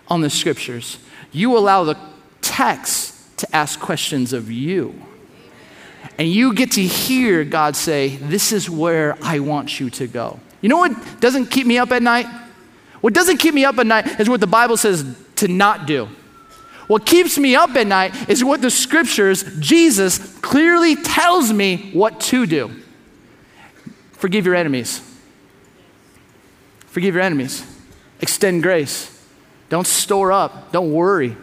on 0.09 0.23
the 0.23 0.31
scriptures, 0.31 0.99
you 1.33 1.57
allow 1.57 1.85
the 1.85 1.99
text 2.41 3.39
to 3.39 3.57
ask 3.57 3.79
questions 3.79 4.33
of 4.33 4.51
you. 4.51 4.95
And 6.19 6.29
you 6.29 6.55
get 6.55 6.73
to 6.73 6.83
hear 6.83 7.45
God 7.45 7.77
say, 7.77 8.17
This 8.17 8.53
is 8.53 8.71
where 8.71 9.19
I 9.23 9.39
want 9.41 9.81
you 9.81 9.91
to 9.91 10.07
go. 10.07 10.41
You 10.61 10.69
know 10.69 10.79
what 10.79 11.21
doesn't 11.21 11.47
keep 11.47 11.67
me 11.67 11.79
up 11.79 11.91
at 11.93 12.03
night? 12.03 12.27
What 13.01 13.15
doesn't 13.15 13.39
keep 13.39 13.55
me 13.55 13.65
up 13.65 13.79
at 13.79 13.87
night 13.87 14.21
is 14.21 14.29
what 14.29 14.41
the 14.41 14.47
Bible 14.47 14.77
says 14.77 15.05
to 15.37 15.49
not 15.49 15.87
do. 15.87 16.09
What 16.91 17.07
keeps 17.07 17.39
me 17.39 17.55
up 17.55 17.71
at 17.77 17.87
night 17.87 18.29
is 18.29 18.43
what 18.43 18.63
the 18.63 18.69
scriptures, 18.69 19.45
Jesus 19.61 20.19
clearly 20.41 20.97
tells 20.97 21.53
me 21.53 21.89
what 21.93 22.19
to 22.23 22.47
do. 22.47 22.69
Forgive 24.11 24.45
your 24.45 24.57
enemies. 24.57 25.01
Forgive 26.87 27.15
your 27.15 27.23
enemies. 27.23 27.65
Extend 28.21 28.65
grace. 28.65 29.25
Don't 29.69 29.87
store 29.87 30.33
up. 30.33 30.73
Don't 30.73 30.93
worry. 30.93 31.37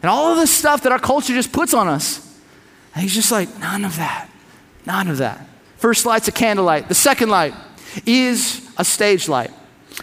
And 0.00 0.10
all 0.10 0.32
of 0.32 0.38
this 0.38 0.50
stuff 0.50 0.84
that 0.84 0.92
our 0.92 0.98
culture 0.98 1.34
just 1.34 1.52
puts 1.52 1.74
on 1.74 1.86
us. 1.86 2.26
And 2.94 3.02
he's 3.02 3.14
just 3.14 3.30
like, 3.30 3.58
none 3.58 3.84
of 3.84 3.96
that. 3.96 4.30
None 4.86 5.08
of 5.08 5.18
that. 5.18 5.46
First 5.76 6.06
light's 6.06 6.28
a 6.28 6.32
candlelight. 6.32 6.88
The 6.88 6.94
second 6.94 7.28
light 7.28 7.52
is 8.06 8.66
a 8.78 8.84
stage 8.86 9.28
light. 9.28 9.50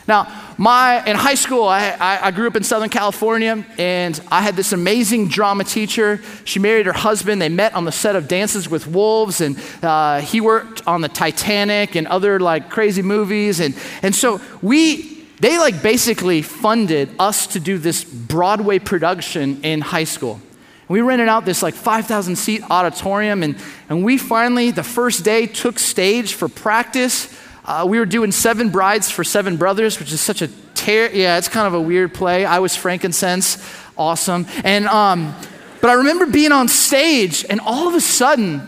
Now, 0.08 0.54
my, 0.58 1.04
in 1.06 1.16
high 1.16 1.36
school, 1.36 1.64
I, 1.64 1.90
I, 1.90 2.28
I, 2.28 2.32
grew 2.32 2.48
up 2.48 2.56
in 2.56 2.64
Southern 2.64 2.90
California, 2.90 3.66
and 3.78 4.20
I 4.32 4.42
had 4.42 4.56
this 4.56 4.72
amazing 4.72 5.28
drama 5.28 5.64
teacher. 5.64 6.22
She 6.46 6.60
married 6.60 6.86
her 6.86 6.94
husband. 6.94 7.42
They 7.42 7.50
met 7.50 7.74
on 7.74 7.86
the 7.86 7.92
set 7.92 8.16
of 8.16 8.28
Dances 8.28 8.70
with 8.70 8.88
Wolves, 8.88 9.42
and 9.42 9.62
uh, 9.82 10.22
he 10.22 10.40
worked 10.40 10.86
on 10.88 11.02
the 11.02 11.10
Titanic 11.10 11.96
and 11.96 12.08
other 12.08 12.40
like 12.40 12.70
crazy 12.70 13.02
movies. 13.02 13.60
And, 13.60 13.76
and 14.02 14.16
so 14.16 14.40
we, 14.62 15.26
they 15.40 15.58
like 15.58 15.82
basically 15.84 16.42
funded 16.42 17.10
us 17.20 17.48
to 17.48 17.60
do 17.60 17.78
this 17.78 18.04
Broadway 18.04 18.80
production 18.80 19.62
in 19.64 19.82
high 19.82 20.06
school. 20.06 20.40
We 20.88 21.02
rented 21.02 21.30
out 21.30 21.46
this 21.46 21.64
like 21.64 21.74
5,000 21.74 22.36
seat 22.36 22.64
auditorium, 22.70 23.44
and, 23.44 23.56
and 23.88 24.04
we 24.04 24.18
finally, 24.18 24.72
the 24.72 24.84
first 24.84 25.24
day, 25.24 25.48
took 25.48 25.80
stage 25.80 26.34
for 26.34 26.50
practice. 26.50 27.34
Uh, 27.64 27.86
we 27.88 28.00
were 28.00 28.06
doing 28.06 28.32
Seven 28.32 28.70
Brides 28.70 29.12
for 29.12 29.24
Seven 29.24 29.58
Brothers, 29.58 30.00
which 30.00 30.12
is 30.12 30.20
such 30.20 30.42
a 30.42 30.50
tear. 30.74 31.14
Yeah, 31.14 31.38
it's 31.38 31.48
kind 31.48 31.68
of 31.68 31.74
a 31.74 31.82
weird 31.82 32.14
play. 32.14 32.44
I 32.44 32.60
was 32.60 32.76
frankincense, 32.76 33.64
awesome. 33.98 34.48
And 34.64 34.88
um, 34.88 35.36
but 35.80 35.90
I 35.90 35.94
remember 35.94 36.26
being 36.26 36.52
on 36.52 36.68
stage, 36.68 37.46
and 37.50 37.60
all 37.60 37.88
of 37.88 37.94
a 37.94 38.02
sudden, 38.02 38.68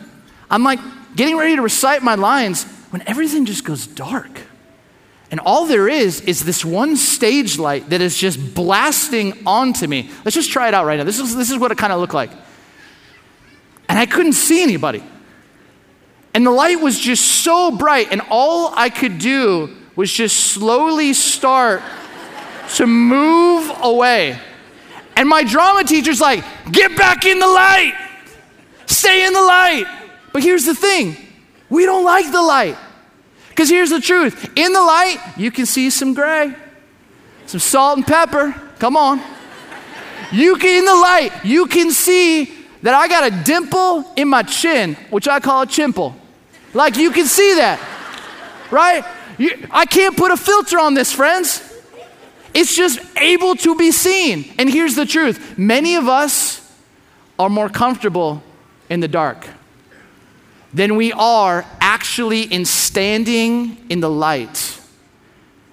I'm 0.49 0.63
like 0.63 0.79
getting 1.15 1.37
ready 1.37 1.55
to 1.55 1.61
recite 1.61 2.03
my 2.03 2.15
lines 2.15 2.65
when 2.91 3.03
everything 3.07 3.45
just 3.45 3.65
goes 3.65 3.87
dark. 3.87 4.41
And 5.31 5.39
all 5.39 5.65
there 5.65 5.89
is 5.89 6.21
is 6.21 6.45
this 6.45 6.63
one 6.63 6.95
stage 6.95 7.57
light 7.57 7.89
that 7.89 8.01
is 8.01 8.15
just 8.15 8.53
blasting 8.53 9.47
onto 9.47 9.87
me. 9.87 10.11
Let's 10.23 10.35
just 10.35 10.51
try 10.51 10.67
it 10.67 10.75
out 10.75 10.85
right 10.85 10.97
now. 10.97 11.03
This 11.03 11.19
is, 11.19 11.35
this 11.35 11.49
is 11.49 11.57
what 11.57 11.71
it 11.71 11.77
kind 11.79 11.91
of 11.91 11.99
looked 11.99 12.13
like. 12.13 12.29
And 13.89 13.97
I 13.97 14.05
couldn't 14.05 14.33
see 14.33 14.61
anybody. 14.61 15.03
And 16.33 16.45
the 16.45 16.51
light 16.51 16.79
was 16.79 16.99
just 16.99 17.43
so 17.43 17.71
bright, 17.71 18.07
and 18.11 18.21
all 18.29 18.73
I 18.75 18.89
could 18.89 19.19
do 19.19 19.75
was 19.95 20.11
just 20.11 20.37
slowly 20.37 21.13
start 21.13 21.83
to 22.75 22.87
move 22.87 23.71
away. 23.81 24.39
And 25.15 25.29
my 25.29 25.43
drama 25.43 25.83
teacher's 25.83 26.19
like, 26.19 26.43
get 26.71 26.97
back 26.97 27.25
in 27.25 27.37
the 27.37 27.47
light, 27.47 27.93
stay 28.87 29.27
in 29.27 29.33
the 29.33 29.41
light. 29.41 29.85
But 30.31 30.41
here's 30.41 30.65
the 30.65 30.73
thing 30.73 31.15
we 31.69 31.85
don't 31.85 32.03
like 32.03 32.31
the 32.31 32.41
light. 32.41 32.77
Because 33.49 33.69
here's 33.69 33.91
the 33.91 34.01
truth 34.01 34.49
in 34.55 34.73
the 34.73 34.81
light, 34.81 35.17
you 35.37 35.51
can 35.51 35.67
see 35.67 35.91
some 35.91 36.15
gray, 36.15 36.55
some 37.45 37.59
salt 37.59 37.97
and 37.97 38.07
pepper. 38.07 38.59
Come 38.79 38.97
on. 38.97 39.21
You 40.31 40.55
can, 40.55 40.79
in 40.79 40.85
the 40.85 40.95
light, 40.95 41.31
you 41.43 41.67
can 41.67 41.91
see 41.91 42.51
that 42.81 42.95
I 42.95 43.07
got 43.07 43.31
a 43.31 43.43
dimple 43.43 44.11
in 44.15 44.27
my 44.27 44.41
chin, 44.41 44.95
which 45.11 45.27
I 45.27 45.39
call 45.39 45.61
a 45.61 45.67
chimple. 45.67 46.15
Like 46.73 46.97
you 46.97 47.11
can 47.11 47.27
see 47.27 47.55
that, 47.55 47.79
right? 48.71 49.05
You, 49.37 49.67
I 49.71 49.85
can't 49.85 50.17
put 50.17 50.31
a 50.31 50.37
filter 50.37 50.79
on 50.79 50.93
this, 50.93 51.11
friends. 51.11 51.69
It's 52.53 52.75
just 52.75 52.99
able 53.17 53.55
to 53.55 53.75
be 53.75 53.91
seen. 53.91 54.53
And 54.59 54.69
here's 54.69 54.95
the 54.95 55.05
truth 55.05 55.57
many 55.57 55.95
of 55.95 56.07
us 56.07 56.59
are 57.37 57.49
more 57.49 57.69
comfortable 57.69 58.43
in 58.89 58.99
the 58.99 59.07
dark 59.07 59.47
than 60.73 60.95
we 60.95 61.11
are 61.13 61.65
actually 61.79 62.41
in 62.41 62.65
standing 62.65 63.77
in 63.89 63.99
the 63.99 64.09
light. 64.09 64.79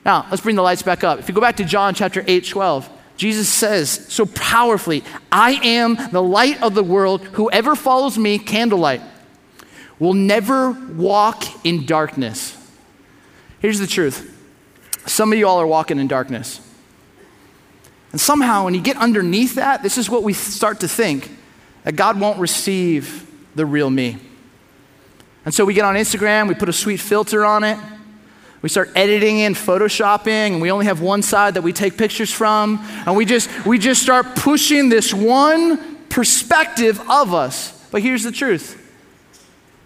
Now, 0.05 0.27
let's 0.31 0.43
bring 0.43 0.57
the 0.57 0.63
lights 0.63 0.83
back 0.83 1.05
up. 1.05 1.19
If 1.19 1.29
you 1.29 1.35
go 1.35 1.41
back 1.41 1.57
to 1.57 1.65
John 1.65 1.95
chapter 1.95 2.25
8, 2.27 2.47
12, 2.47 2.89
Jesus 3.17 3.49
says 3.49 3.91
so 4.09 4.25
powerfully, 4.27 5.05
I 5.31 5.53
am 5.63 5.99
the 6.11 6.23
light 6.23 6.63
of 6.63 6.75
the 6.75 6.83
world. 6.83 7.23
Whoever 7.23 7.77
follows 7.77 8.17
me, 8.17 8.39
candlelight 8.39 9.03
will 10.01 10.15
never 10.15 10.73
walk 10.73 11.45
in 11.65 11.87
darkness. 11.87 12.57
Here's 13.61 13.79
the 13.79 13.87
truth 13.87 14.37
some 15.07 15.33
of 15.33 15.39
you 15.39 15.47
all 15.47 15.61
are 15.61 15.67
walking 15.67 15.99
in 15.99 16.09
darkness. 16.09 16.61
And 18.13 18.21
somehow, 18.21 18.65
when 18.65 18.75
you 18.75 18.81
get 18.81 18.97
underneath 18.97 19.55
that, 19.55 19.85
this 19.85 19.97
is 19.97 20.11
what 20.11 20.25
we 20.25 20.33
start 20.33 20.81
to 20.81 20.89
think 20.89 21.31
that 21.85 21.95
God 21.95 22.19
won't 22.19 22.41
receive 22.41 23.31
the 23.55 23.65
real 23.65 23.89
me. 23.89 24.19
And 25.45 25.55
so 25.55 25.65
we 25.65 25.75
get 25.75 25.85
on 25.85 25.95
Instagram, 25.95 26.49
we 26.49 26.55
put 26.55 26.69
a 26.69 26.73
sweet 26.73 26.99
filter 26.99 27.45
on 27.45 27.65
it, 27.65 27.79
we 28.63 28.69
start 28.69 28.91
editing 28.95 29.39
in 29.39 29.55
photoshopping 29.55 30.53
and 30.53 30.61
we 30.61 30.71
only 30.71 30.85
have 30.85 31.01
one 31.01 31.23
side 31.23 31.55
that 31.55 31.63
we 31.63 31.73
take 31.73 31.97
pictures 31.97 32.33
from 32.33 32.79
and 33.07 33.17
we 33.17 33.25
just 33.25 33.49
we 33.65 33.79
just 33.79 34.03
start 34.03 34.37
pushing 34.37 34.91
this 34.91 35.15
one 35.15 35.97
perspective 36.09 37.01
of 37.09 37.33
us 37.33 37.89
but 37.91 38.03
here's 38.03 38.23
the 38.23 38.33
truth 38.33 38.80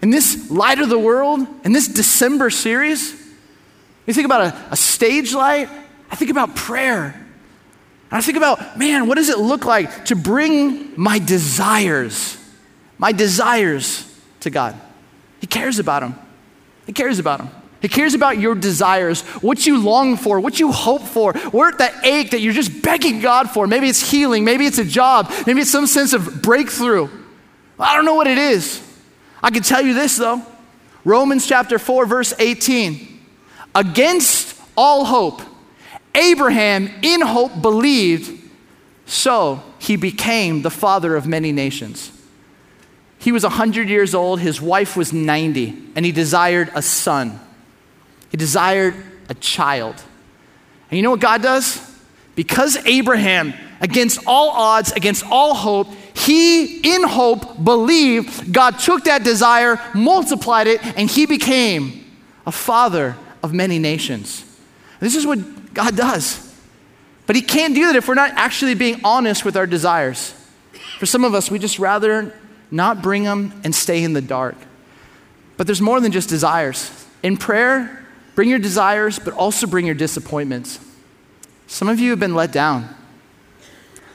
in 0.04 0.11
this 0.11 0.50
light 0.50 0.80
of 0.80 0.90
the 0.90 0.99
world, 0.99 1.46
in 1.64 1.73
this 1.73 1.88
December 1.88 2.50
series, 2.50 3.12
you 4.04 4.12
think 4.12 4.26
about 4.26 4.42
a, 4.42 4.73
a 4.73 4.76
stage 4.76 5.32
light, 5.32 5.66
I 6.11 6.14
think 6.14 6.30
about 6.30 6.54
prayer. 6.54 7.04
And 7.04 8.18
I 8.18 8.20
think 8.20 8.37
about, 8.37 8.78
man, 8.78 9.08
what 9.08 9.14
does 9.14 9.30
it 9.30 9.38
look 9.38 9.64
like 9.64 10.04
to 10.04 10.14
bring 10.14 10.92
my 11.00 11.18
desires, 11.18 12.37
my 12.99 13.12
desires 13.12 14.06
to 14.40 14.50
God? 14.50 14.78
He 15.40 15.46
cares 15.46 15.78
about 15.78 16.00
them. 16.00 16.16
He 16.84 16.92
cares 16.92 17.18
about 17.18 17.38
them. 17.38 17.49
He 17.80 17.88
cares 17.88 18.12
about 18.12 18.37
your 18.37 18.54
desires, 18.54 19.23
what 19.40 19.64
you 19.64 19.78
long 19.78 20.18
for, 20.18 20.38
what 20.38 20.61
you 20.61 20.70
hope 20.70 21.00
for, 21.00 21.32
where 21.32 21.73
that 21.73 22.04
ache 22.04 22.32
that 22.32 22.40
you're 22.40 22.52
just 22.52 22.82
begging 22.82 23.20
God 23.20 23.49
for. 23.49 23.66
Maybe 23.66 23.88
it's 23.88 24.11
healing, 24.11 24.44
maybe 24.44 24.66
it's 24.66 24.76
a 24.76 24.84
job, 24.84 25.32
maybe 25.46 25.62
it's 25.62 25.70
some 25.70 25.87
sense 25.87 26.12
of 26.12 26.42
breakthrough. 26.42 27.08
I 27.78 27.96
don't 27.96 28.04
know 28.04 28.16
what 28.16 28.26
it 28.26 28.37
is. 28.37 28.82
I 29.44 29.50
can 29.50 29.62
tell 29.62 29.82
you 29.82 29.92
this 29.92 30.16
though 30.16 30.42
Romans 31.04 31.46
chapter 31.46 31.78
4, 31.78 32.06
verse 32.06 32.32
18. 32.38 33.20
Against 33.74 34.58
all 34.74 35.04
hope, 35.04 35.42
Abraham 36.14 36.88
in 37.02 37.20
hope 37.20 37.60
believed, 37.60 38.40
so 39.04 39.62
he 39.78 39.96
became 39.96 40.62
the 40.62 40.70
father 40.70 41.14
of 41.14 41.26
many 41.26 41.52
nations. 41.52 42.10
He 43.18 43.32
was 43.32 43.42
100 43.42 43.88
years 43.88 44.14
old, 44.14 44.40
his 44.40 44.62
wife 44.62 44.96
was 44.96 45.12
90, 45.12 45.90
and 45.94 46.06
he 46.06 46.12
desired 46.12 46.70
a 46.74 46.80
son. 46.80 47.38
He 48.30 48.38
desired 48.38 48.94
a 49.28 49.34
child. 49.34 49.96
And 50.90 50.96
you 50.96 51.02
know 51.02 51.10
what 51.10 51.20
God 51.20 51.42
does? 51.42 51.80
Because 52.34 52.76
Abraham, 52.86 53.52
against 53.80 54.20
all 54.26 54.50
odds, 54.50 54.92
against 54.92 55.24
all 55.30 55.54
hope, 55.54 55.88
he, 56.14 56.94
in 56.94 57.02
hope, 57.02 57.62
believed, 57.62 58.52
God 58.52 58.78
took 58.78 59.04
that 59.04 59.25
desire, 59.25 59.80
multiplied 59.94 60.66
it, 60.66 60.85
and 60.97 61.11
he 61.11 61.26
became 61.26 62.04
a 62.47 62.52
father 62.52 63.16
of 63.42 63.52
many 63.52 63.78
nations. 63.78 64.44
This 65.00 65.16
is 65.16 65.26
what 65.26 65.75
God 65.75 65.97
does. 65.97 66.40
But 67.26 67.37
he 67.37 67.42
can't 67.42 67.75
do 67.75 67.87
that 67.87 67.97
if 67.97 68.06
we're 68.06 68.14
not 68.14 68.33
actually 68.37 68.75
being 68.75 69.00
honest 69.02 69.44
with 69.44 69.56
our 69.56 69.66
desires. 69.66 70.35
For 70.99 71.06
some 71.06 71.25
of 71.25 71.35
us, 71.35 71.50
we 71.50 71.59
just 71.59 71.78
rather 71.78 72.33
not 72.71 73.02
bring 73.02 73.25
them 73.25 73.61
and 73.64 73.75
stay 73.75 74.02
in 74.02 74.12
the 74.12 74.23
dark. 74.23 74.56
But 75.56 75.66
there's 75.66 75.80
more 75.80 76.00
than 76.00 76.12
just 76.12 76.28
desires. 76.28 77.06
In 77.23 77.37
prayer, 77.37 78.04
Bring 78.35 78.49
your 78.49 78.59
desires, 78.59 79.18
but 79.18 79.35
also 79.35 79.66
bring 79.66 79.87
your 79.87 79.94
disappointments. 79.94 80.80
Some 81.66 81.88
of 81.88 82.00
you 82.00 82.11
have 82.11 82.21
been 82.21 82.35
let 82.35 82.52
down. 82.52 82.94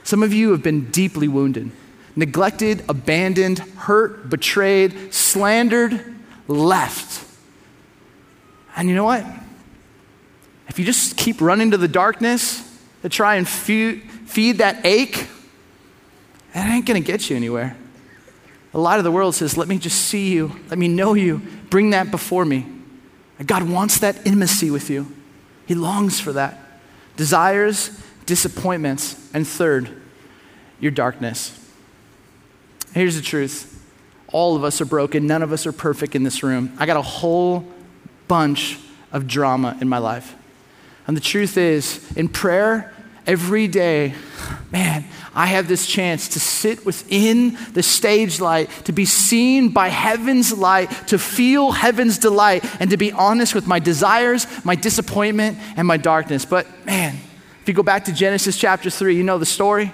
Some 0.04 0.24
of 0.24 0.34
you 0.34 0.52
have 0.52 0.62
been 0.62 0.92
deeply 0.92 1.28
wounded, 1.28 1.72
neglected, 2.16 2.84
abandoned, 2.90 3.60
hurt, 3.60 4.30
betrayed, 4.30 5.14
slandered, 5.14 6.04
left. 6.48 7.26
And 8.76 8.90
you 8.90 8.96
know 8.96 9.04
what? 9.04 9.26
If 10.68 10.80
you 10.80 10.86
just 10.86 11.18
keep 11.18 11.42
running 11.42 11.72
to 11.72 11.78
the 11.78 11.88
darkness 11.88 12.64
to 13.02 13.10
try 13.10 13.36
and 13.36 13.48
feed, 13.48 14.04
feed 14.26 14.60
that 14.60 14.86
ache, 14.86 15.28
it 16.54 16.60
ain't 16.60 16.86
gonna 16.86 17.00
get 17.00 17.30
you 17.30 17.36
anywhere. 17.36 17.76
A 18.74 18.80
lot 18.80 19.00
of 19.00 19.04
the 19.04 19.12
world 19.12 19.36
says, 19.36 19.58
Let 19.58 19.68
me 19.68 19.78
just 19.78 20.00
see 20.06 20.32
you, 20.32 20.56
let 20.70 20.78
me 20.78 20.88
know 20.88 21.14
you, 21.14 21.42
bring 21.70 21.90
that 21.92 22.12
before 22.12 22.46
me. 22.46 22.66
God 23.46 23.64
wants 23.64 24.00
that 24.00 24.18
intimacy 24.26 24.70
with 24.70 24.90
you. 24.90 25.08
He 25.66 25.76
longs 25.76 26.20
for 26.20 26.34
that. 26.34 26.60
Desires, 27.16 28.02
disappointments, 28.26 29.30
and 29.34 29.48
third, 29.48 29.90
your 30.80 30.92
darkness. 30.92 31.59
Here's 32.94 33.16
the 33.16 33.22
truth 33.22 33.76
all 34.32 34.56
of 34.56 34.64
us 34.64 34.80
are 34.80 34.86
broken, 34.86 35.26
none 35.26 35.42
of 35.42 35.52
us 35.52 35.66
are 35.66 35.72
perfect 35.72 36.16
in 36.16 36.24
this 36.24 36.44
room. 36.44 36.72
I 36.78 36.86
got 36.86 36.98
a 36.98 37.02
whole 37.02 37.66
bunch 38.28 38.78
of 39.12 39.28
drama 39.28 39.78
in 39.82 39.90
my 39.90 39.98
life. 39.98 40.36
And 41.08 41.18
the 41.18 41.22
truth 41.22 41.58
is, 41.58 42.06
in 42.16 42.30
prayer, 42.30 42.94
every 43.26 43.68
day, 43.68 44.14
man, 44.72 45.06
I 45.34 45.48
have 45.48 45.68
this 45.68 45.88
chance 45.88 46.28
to 46.30 46.40
sit 46.40 46.86
within 46.86 47.58
the 47.74 47.82
stage 47.82 48.40
light, 48.40 48.70
to 48.86 48.92
be 48.92 49.06
seen 49.06 49.70
by 49.70 49.88
heaven's 49.88 50.56
light, 50.56 50.92
to 51.08 51.18
feel 51.18 51.72
heaven's 51.72 52.20
delight, 52.20 52.64
and 52.80 52.92
to 52.92 52.98
be 52.98 53.12
honest 53.12 53.56
with 53.56 53.66
my 53.66 53.80
desires, 53.80 54.46
my 54.64 54.76
disappointment, 54.76 55.58
and 55.76 55.88
my 55.88 55.98
darkness. 55.98 56.46
But 56.46 56.68
man, 56.86 57.18
if 57.62 57.68
you 57.68 57.74
go 57.74 57.84
back 57.84 58.06
to 58.06 58.14
Genesis 58.14 58.58
chapter 58.58 58.92
3, 58.92 59.16
you 59.16 59.24
know 59.24 59.40
the 59.40 59.46
story. 59.46 59.92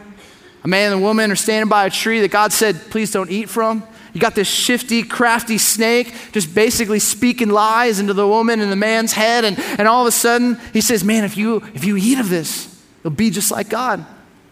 A 0.66 0.68
man 0.68 0.92
and 0.92 1.02
a 1.02 1.04
woman 1.04 1.32
are 1.32 1.38
standing 1.38 1.70
by 1.70 1.86
a 1.86 1.90
tree 1.90 2.20
that 2.20 2.32
God 2.32 2.52
said, 2.52 2.76
please 2.90 3.12
don't 3.12 3.32
eat 3.32 3.50
from. 3.50 3.88
You 4.12 4.20
got 4.20 4.36
this 4.36 4.50
shifty, 4.50 5.04
crafty 5.04 5.58
snake 5.58 6.14
just 6.34 6.54
basically 6.54 7.00
speaking 7.00 7.50
lies 7.50 8.00
into 8.00 8.14
the 8.14 8.28
woman 8.28 8.60
and 8.60 8.70
the 8.70 8.76
man's 8.76 9.14
head. 9.14 9.46
And, 9.46 9.58
and 9.60 9.88
all 9.88 10.02
of 10.02 10.08
a 10.08 10.12
sudden, 10.12 10.60
he 10.74 10.82
says, 10.82 11.04
Man, 11.04 11.24
if 11.24 11.38
you, 11.38 11.58
if 11.74 11.86
you 11.86 11.98
eat 11.98 12.20
of 12.20 12.30
this, 12.30 12.76
You'll 13.06 13.14
be 13.14 13.30
just 13.30 13.52
like 13.52 13.70
God. 13.70 14.04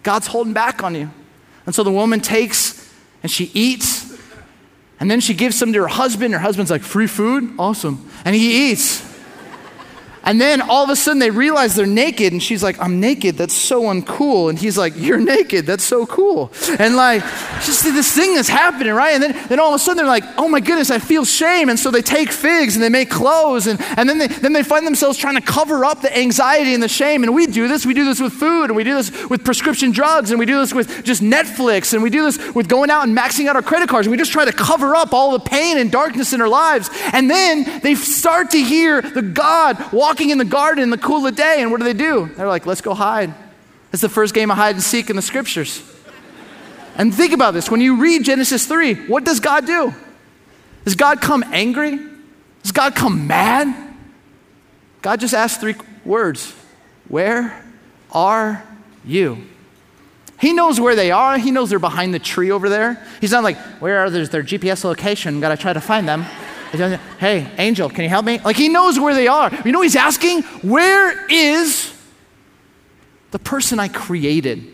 God's 0.04 0.28
holding 0.28 0.54
back 0.54 0.84
on 0.84 0.93
you. 0.93 1.10
And 1.65 1.73
so 1.73 1.82
the 1.82 1.91
woman 1.91 2.19
takes 2.19 2.88
and 3.23 3.32
she 3.32 3.49
eats, 3.56 4.15
and 4.99 5.10
then 5.10 5.21
she 5.21 5.34
gives 5.34 5.58
some 5.58 5.73
to 5.73 5.82
her 5.82 5.88
husband. 5.88 6.36
Her 6.36 6.39
husband's 6.39 6.69
like, 6.69 6.84
Free 6.84 7.08
food? 7.08 7.52
Awesome. 7.58 8.08
And 8.23 8.36
he 8.36 8.69
eats. 8.69 9.02
And 10.24 10.40
then 10.40 10.62
all 10.62 10.84
of 10.84 10.90
a 10.90 10.96
sudden 10.96 11.20
they 11.20 11.32
realize 11.32 11.76
they're 11.76 11.86
naked, 11.86 12.32
and 12.32 12.42
she's 12.42 12.64
like, 12.64 12.80
I'm 12.80 13.00
naked, 13.00 13.36
that's 13.36 13.54
so 13.54 13.84
uncool. 13.84 14.50
And 14.50 14.58
he's 14.58 14.78
like, 14.78 14.94
You're 14.96 15.20
naked, 15.20 15.66
that's 15.66 15.84
so 15.84 16.06
cool. 16.06 16.52
And 16.80 16.96
like, 16.96 17.22
just 17.64 17.84
this 17.84 18.14
thing 18.14 18.36
that's 18.36 18.48
happening, 18.48 18.94
right? 18.94 19.14
And 19.14 19.24
then, 19.24 19.48
then 19.50 19.60
all 19.60 19.70
of 19.70 19.76
a 19.76 19.80
sudden 19.80 19.98
they're 19.98 20.06
like, 20.06 20.24
Oh 20.38 20.48
my 20.48 20.60
goodness, 20.60 20.92
I 20.92 21.00
feel 21.00 21.26
shame. 21.26 21.70
And 21.70 21.78
so 21.78 21.92
they 21.92 22.02
take 22.02 22.32
figs 22.32 22.76
and 22.76 22.84
they 22.84 22.90
make 22.90 23.10
clothes, 23.10 23.68
and, 23.68 23.82
and 23.98 24.08
then, 24.08 24.18
they, 24.18 24.28
then 24.28 24.54
they 24.54 24.64
find 24.64 24.88
themselves 24.88 25.18
trying 25.18 25.36
to 25.36 25.42
cover 25.42 25.84
up 25.84 26.02
the 26.02 26.18
anxiety 26.18 26.74
and 26.74 26.82
the 26.82 26.88
shame. 26.88 27.24
And 27.24 27.36
we 27.36 27.46
do 27.46 27.68
this, 27.68 27.86
we 27.86 27.94
do 27.94 28.06
this 28.06 28.22
with 28.22 28.34
food, 28.34 28.66
and 28.66 28.76
we 28.76 28.84
do 28.84 28.96
this 28.96 29.30
with 29.30 29.44
prescription 29.44 29.92
drugs, 29.92 30.32
and 30.32 30.40
we 30.40 30.46
do 30.46 30.60
this 30.60 30.74
with 30.74 31.04
just 31.04 31.22
Netflix, 31.22 31.94
and 31.94 32.02
we 32.02 32.10
do 32.10 32.24
this 32.24 32.54
with 32.54 32.68
going 32.68 32.90
out 32.90 33.08
and 33.08 33.18
maxing 33.18 33.48
out 33.48 33.56
our 33.56 33.62
credit 33.62 33.90
cards. 33.90 34.08
And 34.08 34.12
we 34.12 34.18
just 34.18 34.32
try 34.32 34.46
to 34.46 34.54
cover 34.54 34.96
up 34.96 35.14
all 35.14 35.32
the 35.32 35.40
pain 35.40 35.78
and 35.78 35.92
darkness 35.92 36.34
in 36.34 36.42
our 36.42 36.48
lives. 36.48 36.90
And 37.12 37.30
then 37.30 37.82
they 37.82 37.96
start 37.96 38.52
to 38.52 38.62
hear 38.62 39.02
the 39.02 39.22
God 39.22 39.92
walk 39.92 40.12
walking 40.13 40.30
in 40.30 40.38
the 40.38 40.45
garden 40.45 40.84
in 40.84 40.91
the 40.91 40.97
cool 40.97 41.17
of 41.17 41.23
the 41.23 41.32
day, 41.32 41.56
and 41.58 41.71
what 41.71 41.80
do 41.80 41.86
they 41.86 41.93
do? 41.93 42.30
They're 42.36 42.47
like, 42.47 42.67
let's 42.67 42.82
go 42.82 42.93
hide. 42.93 43.34
It's 43.91 44.04
the 44.04 44.10
first 44.10 44.36
game 44.36 44.52
of 44.52 44.58
hide 44.58 44.76
and 44.76 44.84
seek 44.84 45.10
in 45.10 45.15
the 45.15 45.23
scriptures. 45.23 45.82
And 46.95 47.12
think 47.12 47.34
about 47.34 47.56
this 47.56 47.71
when 47.71 47.82
you 47.82 47.99
read 47.99 48.23
Genesis 48.23 48.67
3, 48.67 49.08
what 49.08 49.23
does 49.23 49.39
God 49.39 49.65
do? 49.65 49.91
Does 50.86 50.93
God 50.93 51.19
come 51.19 51.43
angry? 51.47 51.97
Does 52.62 52.71
God 52.71 52.95
come 52.95 53.26
mad? 53.26 53.95
God 55.02 55.19
just 55.19 55.34
asks 55.34 55.60
three 55.60 55.73
words 56.06 56.54
Where 57.08 57.65
are 58.12 58.63
you? 59.04 59.47
He 60.39 60.54
knows 60.54 60.80
where 60.80 60.95
they 60.95 61.10
are. 61.10 61.39
He 61.39 61.49
knows 61.49 61.71
they're 61.71 61.80
behind 61.80 62.13
the 62.13 62.19
tree 62.19 62.52
over 62.52 62.69
there. 62.69 63.04
He's 63.19 63.32
not 63.32 63.43
like, 63.43 63.58
Where 63.82 63.97
are 64.02 64.12
their, 64.12 64.28
their 64.28 64.43
GPS 64.43 64.84
location? 64.84 65.39
Gotta 65.39 65.58
try 65.58 65.73
to 65.73 65.82
find 65.82 66.08
them. 66.08 66.23
Hey, 66.74 67.52
angel, 67.58 67.90
can 67.90 68.04
you 68.04 68.10
help 68.10 68.26
me? 68.26 68.40
Like 68.40 68.56
he 68.56 68.68
knows 68.68 69.00
where 69.00 69.14
they 69.14 69.28
are. 69.28 69.52
You 69.64 69.72
know 69.72 69.82
he's 69.82 69.96
asking? 69.96 70.42
Where 70.62 71.28
is 71.30 71.94
the 73.32 73.40
person 73.40 73.80
I 73.80 73.88
created? 73.88 74.74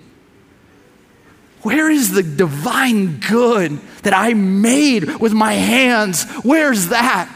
Where 1.62 1.90
is 1.90 2.12
the 2.12 2.24
divine 2.24 3.20
good 3.20 3.80
that 4.04 4.14
I 4.14 4.34
made 4.34 5.20
with 5.20 5.34
my 5.34 5.54
hands? 5.54 6.24
Where's 6.44 6.88
that? 6.88 7.30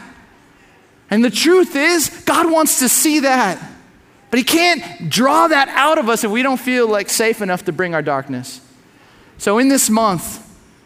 And 1.10 1.22
the 1.22 1.30
truth 1.30 1.76
is, 1.76 2.08
God 2.24 2.50
wants 2.50 2.78
to 2.78 2.88
see 2.88 3.20
that. 3.20 3.62
But 4.30 4.38
He 4.38 4.44
can't 4.44 5.10
draw 5.10 5.46
that 5.48 5.68
out 5.68 5.98
of 5.98 6.08
us 6.08 6.24
if 6.24 6.30
we 6.30 6.42
don't 6.42 6.58
feel 6.58 6.88
like 6.88 7.10
safe 7.10 7.42
enough 7.42 7.66
to 7.66 7.72
bring 7.72 7.94
our 7.94 8.02
darkness. 8.02 8.60
So, 9.36 9.58
in 9.58 9.68
this 9.68 9.90
month, 9.90 10.38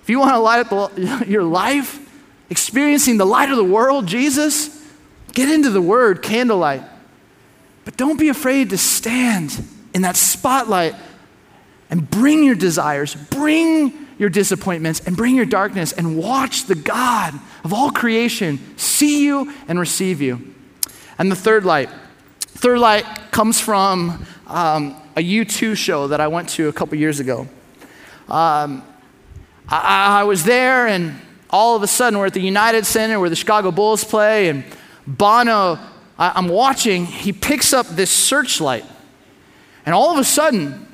if 0.03 0.11
you 0.11 0.19
want 0.19 0.33
to 0.33 0.39
light 0.39 0.71
up 0.71 0.99
your 1.29 1.45
life, 1.45 2.08
experiencing 2.51 3.17
the 3.17 3.27
light 3.27 3.51
of 3.51 3.57
the 3.57 3.65
world, 3.65 4.07
Jesus, 4.07 4.85
get 5.33 5.49
into 5.51 5.71
the 5.71 5.83
Word, 5.83 6.23
candlelight. 6.23 6.83
But 7.85 7.97
don't 7.97 8.19
be 8.19 8.29
afraid 8.29 8.71
to 8.71 8.79
stand 8.79 9.65
in 9.95 10.03
that 10.03 10.17
spotlight 10.17 10.95
and 11.91 12.09
bring 12.09 12.45
your 12.45 12.55
desires, 12.55 13.15
bring 13.15 14.07
your 14.19 14.29
disappointments, 14.29 15.01
and 15.07 15.17
bring 15.17 15.35
your 15.35 15.47
darkness, 15.47 15.93
and 15.93 16.17
watch 16.19 16.65
the 16.65 16.75
God 16.75 17.35
of 17.65 17.73
all 17.73 17.91
creation 17.91 18.59
see 18.77 19.25
you 19.25 19.53
and 19.69 19.79
receive 19.79 20.21
you. 20.21 20.55
And 21.19 21.31
the 21.31 21.37
third 21.37 21.65
light, 21.65 21.89
third 22.41 22.79
light 22.79 23.05
comes 23.31 23.61
from 23.61 24.27
um, 24.47 24.97
a 25.17 25.21
U2 25.21 25.77
show 25.77 26.09
that 26.09 26.21
I 26.21 26.29
went 26.29 26.49
to 26.51 26.69
a 26.69 26.73
couple 26.73 26.99
years 26.99 27.21
ago. 27.21 27.49
Um, 28.29 28.83
I, 29.69 30.21
I 30.21 30.25
was 30.25 30.45
there 30.45 30.87
and 30.87 31.21
all 31.51 31.77
of 31.77 31.83
a 31.83 31.87
sudden 31.87 32.19
we're 32.19 32.27
at 32.27 32.35
the 32.35 32.41
United 32.41 32.87
Center 32.87 33.19
where 33.21 33.31
the 33.31 33.37
Chicago 33.37 33.71
Bulls 33.71 34.05
play, 34.05 34.49
and 34.49 34.65
Bono, 35.07 35.79
I, 36.19 36.39
am 36.39 36.49
watching, 36.49 37.07
he 37.07 37.33
picks 37.33 37.73
up 37.73 37.87
this 37.87 38.11
searchlight. 38.11 38.85
And 39.87 39.95
all 39.95 40.13
of 40.13 40.19
a 40.19 40.25
sudden, 40.25 40.87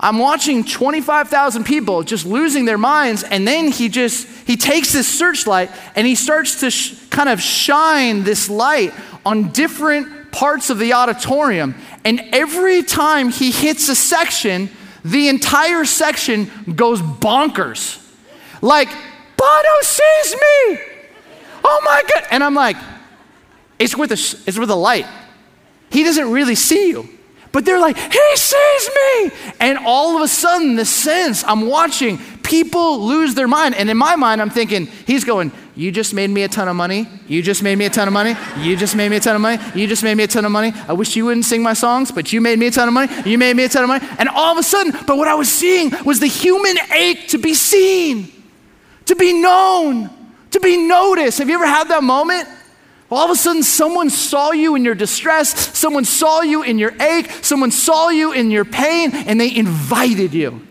I'm 0.00 0.18
watching 0.18 0.64
25,000 0.64 1.62
people 1.62 2.02
just 2.02 2.26
losing 2.26 2.64
their 2.64 2.78
minds, 2.78 3.22
and 3.22 3.46
then 3.46 3.70
he 3.70 3.88
just 3.88 4.26
he 4.48 4.56
takes 4.56 4.92
this 4.92 5.06
searchlight 5.06 5.70
and 5.94 6.04
he 6.04 6.16
starts 6.16 6.60
to 6.60 6.70
sh- 6.72 6.94
kind 7.10 7.28
of 7.28 7.40
shine 7.40 8.24
this 8.24 8.50
light 8.50 8.92
on 9.24 9.52
different 9.52 10.32
parts 10.32 10.70
of 10.70 10.80
the 10.80 10.94
auditorium. 10.94 11.76
And 12.04 12.20
every 12.32 12.82
time 12.82 13.30
he 13.30 13.52
hits 13.52 13.88
a 13.88 13.94
section, 13.94 14.70
the 15.04 15.28
entire 15.28 15.84
section 15.84 16.50
goes 16.74 17.00
bonkers. 17.00 18.00
Like 18.60 18.88
Bono 19.42 19.80
sees 19.82 20.34
me. 20.34 20.78
Oh 21.64 21.80
my 21.84 22.02
God. 22.14 22.28
And 22.30 22.44
I'm 22.44 22.54
like, 22.54 22.76
it's 23.78 23.96
with 23.96 24.12
a, 24.12 24.20
it's 24.46 24.58
with 24.58 24.70
a 24.70 24.76
light. 24.76 25.06
He 25.90 26.04
doesn't 26.04 26.30
really 26.30 26.54
see 26.54 26.90
you. 26.90 27.08
But 27.50 27.66
they're 27.66 27.80
like, 27.80 27.96
He 27.96 28.36
sees 28.36 28.90
me. 28.94 29.30
And 29.60 29.78
all 29.78 30.16
of 30.16 30.22
a 30.22 30.28
sudden, 30.28 30.76
the 30.76 30.84
sense 30.84 31.44
I'm 31.44 31.66
watching 31.66 32.18
people 32.42 33.00
lose 33.00 33.34
their 33.34 33.48
mind. 33.48 33.74
And 33.74 33.90
in 33.90 33.96
my 33.96 34.16
mind, 34.16 34.40
I'm 34.40 34.50
thinking, 34.50 34.86
He's 34.86 35.24
going, 35.24 35.50
You 35.74 35.90
just 35.90 36.14
made 36.14 36.30
me 36.30 36.44
a 36.44 36.48
ton 36.48 36.68
of 36.68 36.76
money. 36.76 37.08
You 37.26 37.42
just 37.42 37.62
made 37.62 37.76
me 37.76 37.86
a 37.86 37.90
ton 37.90 38.08
of 38.08 38.14
money. 38.14 38.34
You 38.56 38.76
just 38.76 38.96
made 38.96 39.08
me 39.10 39.16
a 39.16 39.20
ton 39.20 39.34
of 39.36 39.42
money. 39.42 39.58
You 39.74 39.86
just 39.88 40.02
made 40.02 40.14
me 40.14 40.24
a 40.24 40.28
ton 40.28 40.44
of 40.44 40.52
money. 40.52 40.72
I 40.88 40.92
wish 40.92 41.14
you 41.16 41.26
wouldn't 41.26 41.44
sing 41.44 41.62
my 41.62 41.74
songs, 41.74 42.10
but 42.10 42.32
you 42.32 42.40
made 42.40 42.58
me 42.58 42.68
a 42.68 42.70
ton 42.70 42.88
of 42.88 42.94
money. 42.94 43.12
You 43.26 43.36
made 43.38 43.56
me 43.56 43.64
a 43.64 43.68
ton 43.68 43.82
of 43.82 43.88
money. 43.88 44.06
And 44.18 44.28
all 44.28 44.52
of 44.52 44.58
a 44.58 44.62
sudden, 44.62 44.92
but 45.06 45.18
what 45.18 45.28
I 45.28 45.34
was 45.34 45.50
seeing 45.50 45.90
was 46.04 46.20
the 46.20 46.26
human 46.28 46.76
ache 46.92 47.28
to 47.28 47.38
be 47.38 47.54
seen, 47.54 48.32
to 49.06 49.16
be 49.16 49.32
known, 49.32 50.10
to 50.50 50.60
be 50.60 50.76
noticed. 50.76 51.38
Have 51.38 51.48
you 51.48 51.54
ever 51.54 51.66
had 51.66 51.88
that 51.88 52.02
moment? 52.02 52.48
All 53.10 53.26
of 53.26 53.30
a 53.30 53.36
sudden, 53.36 53.62
someone 53.62 54.08
saw 54.08 54.52
you 54.52 54.74
in 54.74 54.86
your 54.86 54.94
distress, 54.94 55.76
someone 55.78 56.06
saw 56.06 56.40
you 56.40 56.62
in 56.62 56.78
your 56.78 56.94
ache, 57.00 57.30
someone 57.42 57.70
saw 57.70 58.08
you 58.08 58.32
in 58.32 58.50
your 58.50 58.64
pain, 58.64 59.14
and 59.14 59.38
they 59.38 59.54
invited 59.54 60.32
you. 60.32 60.66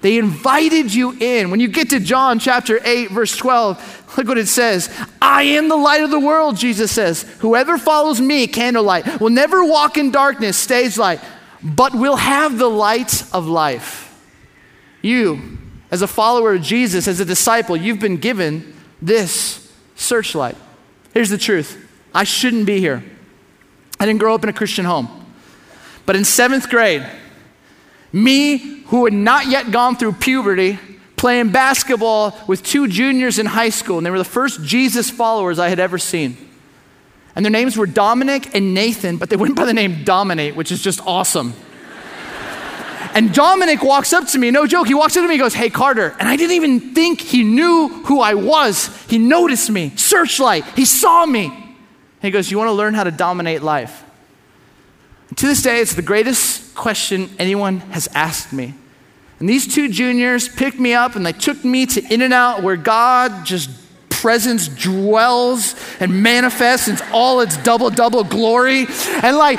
They 0.00 0.18
invited 0.18 0.94
you 0.94 1.12
in. 1.12 1.50
When 1.50 1.60
you 1.60 1.68
get 1.68 1.90
to 1.90 2.00
John 2.00 2.38
chapter 2.38 2.80
8, 2.84 3.10
verse 3.10 3.36
12, 3.36 4.16
look 4.16 4.28
what 4.28 4.38
it 4.38 4.48
says 4.48 4.90
I 5.20 5.42
am 5.44 5.68
the 5.68 5.76
light 5.76 6.02
of 6.02 6.10
the 6.10 6.20
world, 6.20 6.56
Jesus 6.56 6.92
says. 6.92 7.22
Whoever 7.38 7.78
follows 7.78 8.20
me, 8.20 8.46
candlelight, 8.46 9.20
will 9.20 9.30
never 9.30 9.64
walk 9.64 9.96
in 9.96 10.10
darkness, 10.10 10.56
stage 10.56 10.98
light, 10.98 11.20
but 11.62 11.94
will 11.94 12.16
have 12.16 12.58
the 12.58 12.70
light 12.70 13.24
of 13.32 13.46
life. 13.46 14.08
You, 15.02 15.58
as 15.92 16.00
a 16.00 16.06
follower 16.06 16.54
of 16.54 16.62
Jesus, 16.62 17.06
as 17.06 17.20
a 17.20 17.24
disciple, 17.24 17.76
you've 17.76 18.00
been 18.00 18.16
given 18.16 18.74
this 19.02 19.70
searchlight. 19.94 20.56
Here's 21.12 21.28
the 21.28 21.38
truth 21.38 21.78
I 22.14 22.24
shouldn't 22.24 22.66
be 22.66 22.80
here. 22.80 23.04
I 24.00 24.06
didn't 24.06 24.18
grow 24.18 24.34
up 24.34 24.42
in 24.42 24.48
a 24.48 24.54
Christian 24.54 24.86
home. 24.86 25.08
But 26.06 26.16
in 26.16 26.24
seventh 26.24 26.68
grade, 26.68 27.06
me, 28.12 28.56
who 28.86 29.04
had 29.04 29.14
not 29.14 29.46
yet 29.46 29.70
gone 29.70 29.96
through 29.96 30.14
puberty, 30.14 30.78
playing 31.16 31.52
basketball 31.52 32.36
with 32.48 32.62
two 32.62 32.88
juniors 32.88 33.38
in 33.38 33.46
high 33.46 33.68
school, 33.68 33.98
and 33.98 34.06
they 34.06 34.10
were 34.10 34.18
the 34.18 34.24
first 34.24 34.64
Jesus 34.64 35.10
followers 35.10 35.58
I 35.58 35.68
had 35.68 35.78
ever 35.78 35.98
seen. 35.98 36.36
And 37.36 37.44
their 37.44 37.52
names 37.52 37.76
were 37.76 37.86
Dominic 37.86 38.54
and 38.54 38.74
Nathan, 38.74 39.18
but 39.18 39.30
they 39.30 39.36
went 39.36 39.56
by 39.56 39.66
the 39.66 39.74
name 39.74 40.04
Dominate, 40.04 40.56
which 40.56 40.72
is 40.72 40.82
just 40.82 41.00
awesome. 41.06 41.54
And 43.14 43.32
Dominic 43.34 43.82
walks 43.82 44.12
up 44.12 44.26
to 44.28 44.38
me, 44.38 44.50
no 44.50 44.66
joke, 44.66 44.86
he 44.86 44.94
walks 44.94 45.16
up 45.16 45.22
to 45.22 45.28
me 45.28 45.34
and 45.34 45.42
goes, 45.42 45.54
Hey, 45.54 45.70
Carter. 45.70 46.16
And 46.18 46.28
I 46.28 46.36
didn't 46.36 46.56
even 46.56 46.94
think 46.94 47.20
he 47.20 47.42
knew 47.42 47.88
who 48.06 48.20
I 48.20 48.34
was. 48.34 48.88
He 49.08 49.18
noticed 49.18 49.70
me, 49.70 49.92
searchlight, 49.96 50.64
he 50.76 50.84
saw 50.84 51.26
me. 51.26 51.46
And 51.46 52.28
he 52.28 52.30
goes, 52.30 52.50
You 52.50 52.58
want 52.58 52.68
to 52.68 52.72
learn 52.72 52.94
how 52.94 53.04
to 53.04 53.10
dominate 53.10 53.62
life? 53.62 54.04
And 55.28 55.38
to 55.38 55.46
this 55.46 55.62
day, 55.62 55.80
it's 55.80 55.94
the 55.94 56.02
greatest 56.02 56.74
question 56.74 57.30
anyone 57.38 57.78
has 57.78 58.08
asked 58.14 58.52
me. 58.52 58.74
And 59.40 59.48
these 59.48 59.72
two 59.72 59.88
juniors 59.88 60.48
picked 60.48 60.78
me 60.78 60.94
up 60.94 61.16
and 61.16 61.26
they 61.26 61.32
took 61.32 61.64
me 61.64 61.84
to 61.86 62.14
In-N-Out 62.14 62.62
where 62.62 62.76
God 62.76 63.44
just 63.44 63.70
presence 64.22 64.68
dwells 64.68 65.74
and 65.98 66.22
manifests 66.22 66.86
in 66.86 66.96
all 67.12 67.40
its 67.40 67.56
double, 67.56 67.90
double 67.90 68.22
glory. 68.22 68.86
And 69.22 69.36
like, 69.36 69.58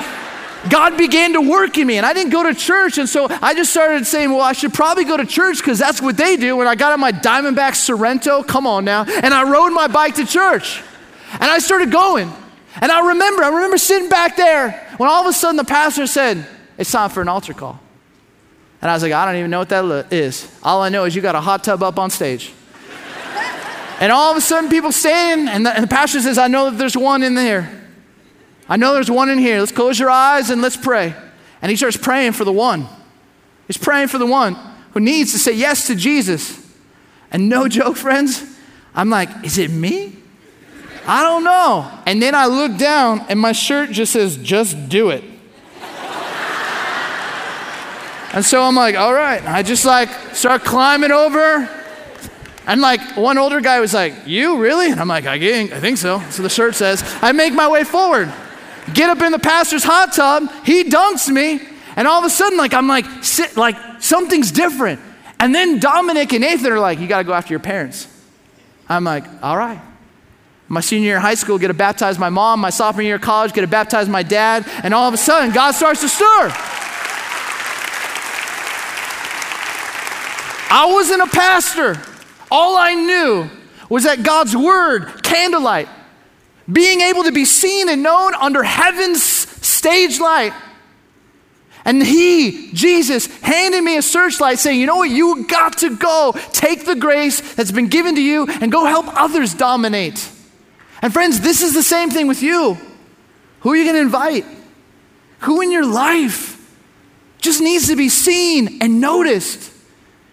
God 0.70 0.98
began 0.98 1.34
to 1.34 1.42
work 1.42 1.78
in 1.78 1.88
me, 1.88 1.98
and 1.98 2.06
I 2.06 2.14
didn't 2.14 2.32
go 2.32 2.44
to 2.44 2.54
church. 2.54 2.98
And 2.98 3.08
so 3.08 3.28
I 3.42 3.54
just 3.54 3.72
started 3.72 4.06
saying, 4.08 4.32
Well, 4.32 4.42
I 4.42 4.54
should 4.54 4.74
probably 4.74 5.04
go 5.04 5.18
to 5.18 5.26
church 5.26 5.58
because 5.58 5.78
that's 5.78 6.02
what 6.02 6.18
they 6.18 6.38
do. 6.38 6.56
When 6.56 6.68
I 6.68 6.76
got 6.76 6.94
on 6.94 7.00
my 7.00 7.12
Diamondback 7.12 7.76
Sorrento, 7.76 8.44
come 8.44 8.66
on 8.66 8.86
now, 8.86 9.04
and 9.04 9.34
I 9.34 9.50
rode 9.50 9.72
my 9.72 9.88
bike 9.88 10.16
to 10.16 10.26
church. 10.26 10.82
And 11.34 11.44
I 11.44 11.60
started 11.60 11.92
going. 11.92 12.32
And 12.82 12.92
I 12.92 13.08
remember, 13.08 13.44
I 13.44 13.50
remember 13.50 13.78
sitting 13.78 14.10
back 14.10 14.36
there 14.36 14.72
when 14.98 15.10
all 15.10 15.22
of 15.22 15.28
a 15.28 15.34
sudden 15.34 15.58
the 15.58 15.64
pastor 15.64 16.08
said, 16.08 16.48
It's 16.78 16.92
time 16.92 17.10
for 17.10 17.22
an 17.22 17.28
altar 17.28 17.54
call. 17.54 17.80
And 18.82 18.90
I 18.90 18.96
was 18.96 19.04
like, 19.04 19.14
I 19.14 19.26
don't 19.26 19.38
even 19.38 19.52
know 19.52 19.60
what 19.60 19.70
that 19.70 20.12
is. 20.12 20.54
All 20.62 20.82
I 20.82 20.90
know 20.90 21.06
is 21.06 21.16
you 21.16 21.22
got 21.22 21.36
a 21.36 21.42
hot 21.42 21.64
tub 21.64 21.82
up 21.84 21.98
on 21.98 22.10
stage. 22.10 22.52
and 24.00 24.12
all 24.12 24.32
of 24.32 24.38
a 24.38 24.42
sudden, 24.42 24.70
people 24.70 24.92
standing, 24.92 25.48
and 25.48 25.66
the, 25.66 25.74
and 25.74 25.84
the 25.84 25.88
pastor 25.88 26.20
says, 26.20 26.38
I 26.38 26.48
know 26.48 26.70
that 26.70 26.78
there's 26.78 26.98
one 26.98 27.24
in 27.24 27.34
there. 27.34 27.83
I 28.68 28.78
know 28.78 28.94
there's 28.94 29.12
one 29.12 29.30
in 29.30 29.40
here. 29.40 29.60
Let's 29.60 29.72
close 29.72 30.00
your 30.00 30.10
eyes 30.10 30.50
and 30.50 30.62
let's 30.62 30.78
pray. 30.78 31.14
And 31.62 31.70
he 31.70 31.76
starts 31.76 31.98
praying 31.98 32.34
for 32.34 32.46
the 32.46 32.52
one. 32.52 32.88
He's 33.68 33.78
praying 33.78 34.10
for 34.10 34.18
the 34.18 34.26
one 34.26 34.58
who 34.92 35.00
needs 35.00 35.32
to 35.34 35.40
say 35.40 35.54
yes 35.54 35.88
to 35.88 35.96
Jesus. 35.96 36.60
And 37.32 37.50
no 37.50 37.68
joke, 37.70 37.98
friends, 37.98 38.44
I'm 38.96 39.10
like, 39.10 39.30
is 39.44 39.58
it 39.58 39.72
me? 39.72 40.18
I 41.06 41.22
don't 41.24 41.44
know. 41.44 41.92
And 42.06 42.22
then 42.22 42.36
I 42.36 42.46
look 42.46 42.78
down 42.78 43.26
and 43.28 43.40
my 43.40 43.52
shirt 43.52 43.92
just 43.92 44.14
says, 44.14 44.38
just 44.38 44.88
do 44.88 45.10
it. 45.10 45.24
and 48.34 48.46
so 48.46 48.64
I'm 48.64 48.76
like, 48.76 48.96
all 48.96 49.14
right. 49.14 49.44
I 49.44 49.64
just 49.64 49.84
like 49.84 50.10
start 50.34 50.64
climbing 50.64 51.12
over. 51.12 51.70
And 52.66 52.80
like 52.80 53.18
one 53.18 53.38
older 53.38 53.60
guy 53.60 53.82
was 53.82 53.94
like, 53.94 54.14
you 54.26 54.58
really? 54.60 54.90
And 54.90 55.02
I'm 55.02 55.10
like, 55.10 55.26
I 55.26 55.38
think 55.38 55.98
so. 55.98 56.22
So 56.30 56.44
the 56.44 56.50
shirt 56.50 56.76
says, 56.76 57.04
I 57.22 57.34
make 57.34 57.54
my 57.54 57.68
way 57.68 57.84
forward 57.84 58.32
get 58.94 59.10
up 59.10 59.22
in 59.22 59.32
the 59.32 59.40
pastor's 59.40 59.84
hot 59.84 60.14
tub, 60.14 60.50
he 60.66 60.84
dunks 60.84 61.30
me, 61.30 61.60
and 61.96 62.08
all 62.08 62.20
of 62.20 62.26
a 62.26 62.30
sudden, 62.30 62.58
like, 62.58 62.74
I'm 62.74 62.88
like, 62.88 63.06
sit, 63.24 63.56
like, 63.56 63.78
something's 64.02 64.52
different. 64.52 65.00
And 65.40 65.54
then 65.54 65.80
Dominic 65.80 66.34
and 66.34 66.42
Nathan 66.42 66.72
are 66.72 66.80
like, 66.80 67.00
you 67.00 67.08
got 67.08 67.20
to 67.20 67.24
go 67.24 67.34
after 67.34 67.54
your 67.54 67.60
parents. 67.60 68.08
I'm 68.90 69.04
like, 69.04 69.26
all 69.44 69.58
right. 69.58 69.80
My 70.68 70.80
senior 70.82 71.08
year 71.08 71.16
in 71.18 71.22
high 71.22 71.36
school, 71.36 71.58
get 71.60 71.68
to 71.68 71.74
baptize 71.74 72.18
my 72.18 72.30
mom. 72.30 72.60
My 72.62 72.70
sophomore 72.70 73.04
year 73.04 73.16
of 73.16 73.22
college, 73.22 73.54
get 73.54 73.62
to 73.62 73.68
baptize 73.68 74.08
my 74.10 74.24
dad. 74.24 74.66
And 74.84 74.94
all 74.94 75.08
of 75.08 75.14
a 75.14 75.18
sudden, 75.18 75.52
God 75.52 75.72
starts 75.72 76.02
to 76.02 76.10
stir. 76.10 76.52
I 80.76 80.90
wasn't 80.92 81.22
a 81.22 81.28
pastor. 81.28 81.96
All 82.50 82.78
I 82.78 82.96
knew 82.96 83.50
was 83.90 84.06
that 84.06 84.24
God's 84.24 84.56
word, 84.56 85.22
candlelight, 85.24 85.88
being 86.72 87.02
able 87.02 87.24
to 87.24 87.32
be 87.32 87.46
seen 87.46 87.90
and 87.90 88.04
known 88.04 88.34
under 88.36 88.64
heaven's 88.64 89.24
stage 89.24 90.20
light. 90.20 90.54
And 91.86 92.02
he, 92.02 92.72
Jesus, 92.74 93.26
handed 93.42 93.82
me 93.82 93.98
a 93.98 94.02
searchlight 94.02 94.60
saying, 94.60 94.80
You 94.80 94.86
know 94.86 94.98
what? 94.98 95.10
You 95.10 95.46
got 95.48 95.80
to 95.80 95.96
go. 95.96 96.34
Take 96.54 96.86
the 96.86 96.96
grace 96.96 97.56
that's 97.56 97.72
been 97.72 97.90
given 97.90 98.16
to 98.16 98.22
you 98.22 98.48
and 98.48 98.72
go 98.72 98.86
help 98.86 99.06
others 99.20 99.54
dominate. 99.54 100.30
And 101.02 101.12
friends, 101.12 101.42
this 101.42 101.62
is 101.62 101.74
the 101.74 101.84
same 101.84 102.10
thing 102.10 102.28
with 102.28 102.42
you. 102.42 102.78
Who 103.62 103.74
are 103.74 103.76
you 103.76 103.84
going 103.84 103.96
to 103.96 104.02
invite? 104.02 104.46
Who 105.40 105.62
in 105.62 105.72
your 105.72 105.86
life 105.86 106.60
just 107.40 107.60
needs 107.60 107.88
to 107.88 107.98
be 107.98 108.08
seen 108.08 108.82
and 108.82 109.02
noticed? 109.02 109.72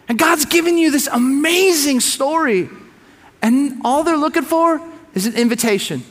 And 0.08 0.16
God's 0.16 0.44
given 0.44 0.78
you 0.78 0.92
this 0.92 1.08
amazing 1.08 1.98
story. 1.98 2.68
And 3.42 3.80
all 3.84 4.04
they're 4.04 4.16
looking 4.16 4.44
for 4.44 4.80
is 5.14 5.26
an 5.26 5.34
invitation 5.34 6.04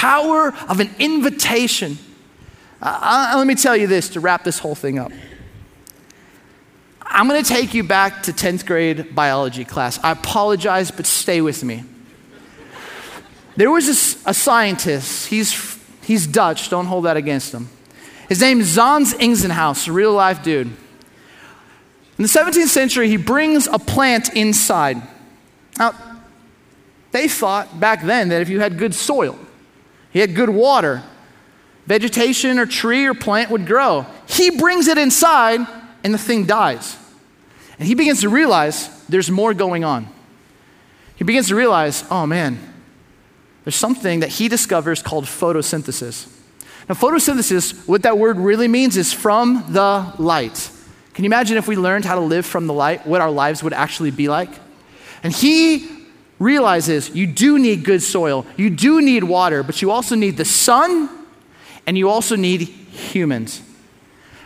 power 0.00 0.54
of 0.70 0.80
an 0.80 0.88
invitation. 0.98 1.98
Uh, 2.80 3.32
uh, 3.34 3.36
let 3.36 3.46
me 3.46 3.54
tell 3.54 3.76
you 3.76 3.86
this 3.86 4.08
to 4.08 4.18
wrap 4.18 4.44
this 4.44 4.58
whole 4.58 4.74
thing 4.74 4.98
up. 4.98 5.12
I'm 7.02 7.28
going 7.28 7.42
to 7.42 7.46
take 7.48 7.74
you 7.74 7.84
back 7.84 8.22
to 8.22 8.32
10th 8.32 8.64
grade 8.64 9.14
biology 9.14 9.62
class. 9.62 10.02
I 10.02 10.12
apologize, 10.12 10.90
but 10.90 11.04
stay 11.04 11.42
with 11.42 11.62
me. 11.62 11.84
There 13.56 13.70
was 13.70 13.88
a, 14.24 14.30
a 14.30 14.32
scientist, 14.32 15.26
he's, 15.26 15.78
he's 16.02 16.26
Dutch, 16.26 16.70
don't 16.70 16.86
hold 16.86 17.04
that 17.04 17.18
against 17.18 17.52
him. 17.52 17.68
His 18.26 18.40
name 18.40 18.60
is 18.60 18.74
Zons 18.74 19.12
Ingenhousz, 19.12 19.86
a 19.86 19.92
real 19.92 20.14
life 20.14 20.42
dude. 20.42 20.68
In 20.68 20.76
the 22.16 22.24
17th 22.24 22.68
century, 22.68 23.08
he 23.08 23.18
brings 23.18 23.66
a 23.66 23.78
plant 23.78 24.34
inside. 24.34 24.96
Now, 25.78 25.94
they 27.12 27.28
thought 27.28 27.78
back 27.78 28.02
then 28.02 28.30
that 28.30 28.40
if 28.40 28.48
you 28.48 28.60
had 28.60 28.78
good 28.78 28.94
soil, 28.94 29.38
he 30.10 30.18
had 30.18 30.34
good 30.34 30.50
water. 30.50 31.02
Vegetation 31.86 32.58
or 32.58 32.66
tree 32.66 33.06
or 33.06 33.14
plant 33.14 33.50
would 33.50 33.66
grow. 33.66 34.06
He 34.28 34.50
brings 34.50 34.86
it 34.86 34.98
inside 34.98 35.60
and 36.04 36.14
the 36.14 36.18
thing 36.18 36.46
dies. 36.46 36.96
And 37.78 37.88
he 37.88 37.94
begins 37.94 38.20
to 38.20 38.28
realize 38.28 38.88
there's 39.08 39.30
more 39.30 39.54
going 39.54 39.84
on. 39.84 40.06
He 41.16 41.24
begins 41.24 41.48
to 41.48 41.54
realize, 41.54 42.04
oh 42.10 42.26
man, 42.26 42.58
there's 43.64 43.76
something 43.76 44.20
that 44.20 44.30
he 44.30 44.48
discovers 44.48 45.02
called 45.02 45.24
photosynthesis. 45.24 46.28
Now, 46.88 46.94
photosynthesis, 46.94 47.86
what 47.86 48.02
that 48.02 48.18
word 48.18 48.38
really 48.38 48.68
means 48.68 48.96
is 48.96 49.12
from 49.12 49.64
the 49.68 50.12
light. 50.18 50.70
Can 51.14 51.24
you 51.24 51.28
imagine 51.28 51.56
if 51.56 51.68
we 51.68 51.76
learned 51.76 52.04
how 52.04 52.14
to 52.14 52.20
live 52.20 52.46
from 52.46 52.66
the 52.66 52.72
light, 52.72 53.06
what 53.06 53.20
our 53.20 53.30
lives 53.30 53.62
would 53.62 53.72
actually 53.72 54.10
be 54.10 54.28
like? 54.28 54.50
And 55.22 55.32
he 55.32 55.88
realizes 56.40 57.10
you 57.10 57.28
do 57.28 57.58
need 57.58 57.84
good 57.84 58.02
soil, 58.02 58.44
you 58.56 58.70
do 58.70 59.00
need 59.00 59.22
water, 59.22 59.62
but 59.62 59.80
you 59.80 59.92
also 59.92 60.16
need 60.16 60.36
the 60.36 60.44
sun 60.44 61.08
and 61.86 61.96
you 61.96 62.08
also 62.08 62.34
need 62.34 62.62
humans. 62.62 63.62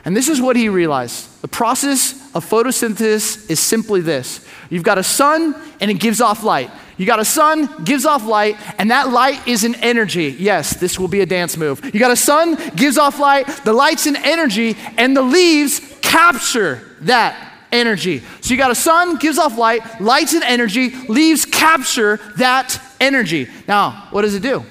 And 0.04 0.14
this 0.14 0.28
is 0.28 0.38
what 0.38 0.56
he 0.56 0.68
realized. 0.68 1.40
The 1.40 1.48
process 1.48 2.12
of 2.34 2.44
photosynthesis 2.44 3.50
is 3.50 3.58
simply 3.58 4.02
this 4.02 4.46
you've 4.68 4.82
got 4.82 4.98
a 4.98 5.02
sun 5.02 5.54
and 5.80 5.90
it 5.90 5.94
gives 5.94 6.20
off 6.20 6.42
light. 6.42 6.70
You 6.96 7.06
got 7.06 7.18
a 7.18 7.24
sun, 7.24 7.82
gives 7.84 8.04
off 8.04 8.24
light, 8.24 8.56
and 8.78 8.90
that 8.90 9.08
light 9.08 9.48
is 9.48 9.64
an 9.64 9.74
energy. 9.76 10.36
Yes, 10.38 10.76
this 10.76 10.98
will 10.98 11.08
be 11.08 11.22
a 11.22 11.26
dance 11.26 11.56
move. 11.56 11.84
You 11.92 11.98
got 11.98 12.12
a 12.12 12.16
sun, 12.16 12.56
gives 12.76 12.98
off 12.98 13.18
light, 13.18 13.48
the 13.64 13.72
light's 13.72 14.06
an 14.06 14.14
energy, 14.16 14.76
and 14.96 15.16
the 15.16 15.22
leaves 15.22 15.80
capture 16.02 16.80
that 17.00 17.53
energy. 17.74 18.22
So 18.40 18.54
you 18.54 18.56
got 18.56 18.70
a 18.70 18.74
sun, 18.74 19.16
gives 19.16 19.38
off 19.38 19.58
light, 19.58 20.00
light's 20.00 20.32
an 20.32 20.42
energy, 20.42 20.90
leaves 21.08 21.44
capture 21.44 22.18
that 22.38 22.80
energy. 23.00 23.48
Now, 23.68 24.08
what 24.10 24.22
does 24.22 24.34
it 24.34 24.42
do? 24.42 24.64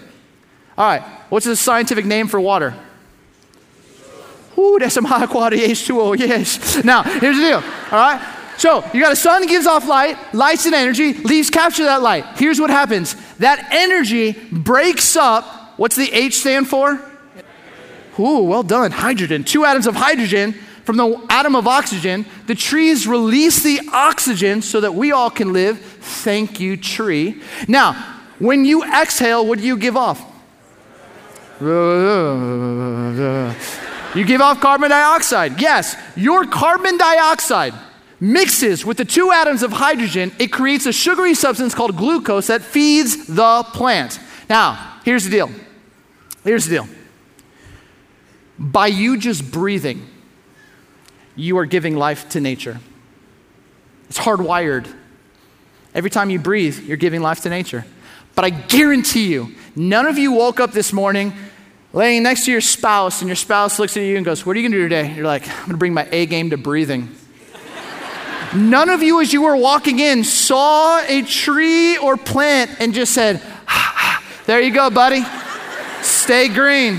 All 0.78 0.86
right, 0.88 1.04
what's 1.30 1.46
the 1.46 1.56
scientific 1.56 2.06
name 2.06 2.28
for 2.28 2.40
water? 2.40 2.74
Ooh, 4.58 4.78
that's 4.80 4.94
some 4.94 5.06
high 5.06 5.26
quality 5.26 5.60
H2O, 5.60 6.18
yes. 6.20 6.84
Now, 6.84 7.04
here's 7.04 7.38
the 7.38 7.44
deal, 7.44 7.64
all 7.92 8.00
right? 8.00 8.40
So 8.58 8.84
you 8.94 9.02
got 9.02 9.12
a 9.12 9.16
sun 9.16 9.46
gives 9.48 9.68
off 9.68 9.88
light, 9.88 10.18
lights 10.34 10.66
and 10.66 10.76
energy, 10.76 11.14
leaves 11.14 11.50
capture 11.50 11.84
that 11.84 12.02
light. 12.02 12.26
Here's 12.38 12.60
what 12.60 12.70
happens 12.70 13.16
that 13.38 13.68
energy 13.72 14.34
breaks 14.52 15.16
up. 15.16 15.74
What's 15.78 15.96
the 15.96 16.12
H 16.12 16.36
stand 16.38 16.68
for? 16.68 17.02
Ooh, 18.20 18.44
well 18.44 18.62
done. 18.62 18.92
Hydrogen. 18.92 19.44
Two 19.44 19.66
atoms 19.66 19.88
of 19.88 19.96
hydrogen 19.96 20.56
from 20.84 20.98
the 20.98 21.26
atom 21.30 21.56
of 21.56 21.68
oxygen. 21.68 22.26
The 22.48 22.56
trees 22.56 23.08
release 23.08 23.64
the 23.64 23.82
oxygen 23.92 24.62
so 24.62 24.82
that 24.82 24.94
we 24.94 25.12
all 25.12 25.30
can 25.30 25.54
live. 25.54 25.80
Thank 25.80 26.60
you, 26.60 26.78
tree. 26.78 27.42
Now, 27.68 27.94
when 28.40 28.66
you 28.66 28.84
exhale, 28.84 29.46
what 29.46 29.60
do 29.60 29.66
you 29.66 29.78
give 29.78 29.96
off? 29.96 30.22
You 34.16 34.26
give 34.26 34.42
off 34.42 34.60
carbon 34.60 34.90
dioxide. 34.90 35.62
Yes, 35.62 35.96
your 36.16 36.46
carbon 36.46 36.98
dioxide 36.98 37.74
mixes 38.20 38.86
with 38.86 38.98
the 38.98 39.06
two 39.06 39.32
atoms 39.32 39.64
of 39.64 39.72
hydrogen, 39.74 40.32
it 40.40 40.52
creates 40.52 40.86
a 40.86 40.94
sugary 40.94 41.34
substance 41.34 41.76
called 41.76 41.98
glucose 41.98 42.48
that 42.48 42.62
feeds 42.62 43.28
the 43.28 43.64
plant. 43.74 44.20
Now, 44.50 45.00
here's 45.04 45.26
the 45.26 45.30
deal. 45.30 45.52
Here's 46.44 46.66
the 46.66 46.76
deal. 46.76 46.88
By 48.58 48.88
you 48.88 49.18
just 49.18 49.52
breathing, 49.52 50.08
you 51.36 51.58
are 51.58 51.66
giving 51.66 51.96
life 51.96 52.30
to 52.30 52.40
nature. 52.40 52.80
It's 54.10 54.20
hardwired. 54.20 54.94
Every 55.96 56.10
time 56.10 56.30
you 56.30 56.40
breathe, 56.40 56.80
you're 56.80 56.98
giving 56.98 57.22
life 57.22 57.42
to 57.42 57.50
nature. 57.50 57.86
But 58.36 58.46
I 58.46 58.50
guarantee 58.50 59.28
you, 59.28 59.54
none 59.76 60.06
of 60.06 60.18
you 60.18 60.32
woke 60.32 60.60
up 60.60 60.72
this 60.72 60.92
morning 60.92 61.34
laying 61.94 62.24
next 62.24 62.46
to 62.46 62.52
your 62.52 62.62
spouse, 62.62 63.22
and 63.22 63.30
your 63.30 63.36
spouse 63.36 63.78
looks 63.78 63.96
at 63.96 64.02
you 64.02 64.18
and 64.18 64.26
goes, 64.26 64.46
What 64.46 64.56
are 64.56 64.60
you 64.60 64.68
gonna 64.68 64.82
do 64.82 64.90
today? 64.90 65.14
You're 65.14 65.26
like, 65.26 65.48
I'm 65.48 65.66
gonna 65.66 65.78
bring 65.78 65.94
my 65.94 66.08
A 66.12 66.26
game 66.26 66.50
to 66.50 66.58
breathing. 66.58 67.16
None 68.56 68.90
of 68.90 69.04
you, 69.04 69.22
as 69.22 69.32
you 69.32 69.44
were 69.44 69.56
walking 69.56 70.00
in, 70.00 70.24
saw 70.24 71.00
a 71.08 71.22
tree 71.22 71.98
or 71.98 72.18
plant 72.18 72.72
and 72.80 72.94
just 72.94 73.14
said, 73.14 73.42
There 74.46 74.60
you 74.60 74.74
go, 74.74 74.90
buddy. 74.90 75.24
Stay 76.02 76.50
green. 76.50 76.98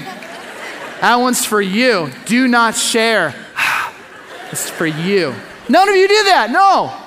That 1.01 1.17
one's 1.17 1.45
for 1.45 1.61
you. 1.61 2.11
Do 2.25 2.49
not 2.49 2.75
share. 2.75 3.44
For 4.55 4.87
you. 4.87 5.35
None 5.69 5.89
of 5.89 5.97
you 5.97 6.09
did 6.09 6.27
that. 6.27 6.51
No. 6.51 7.01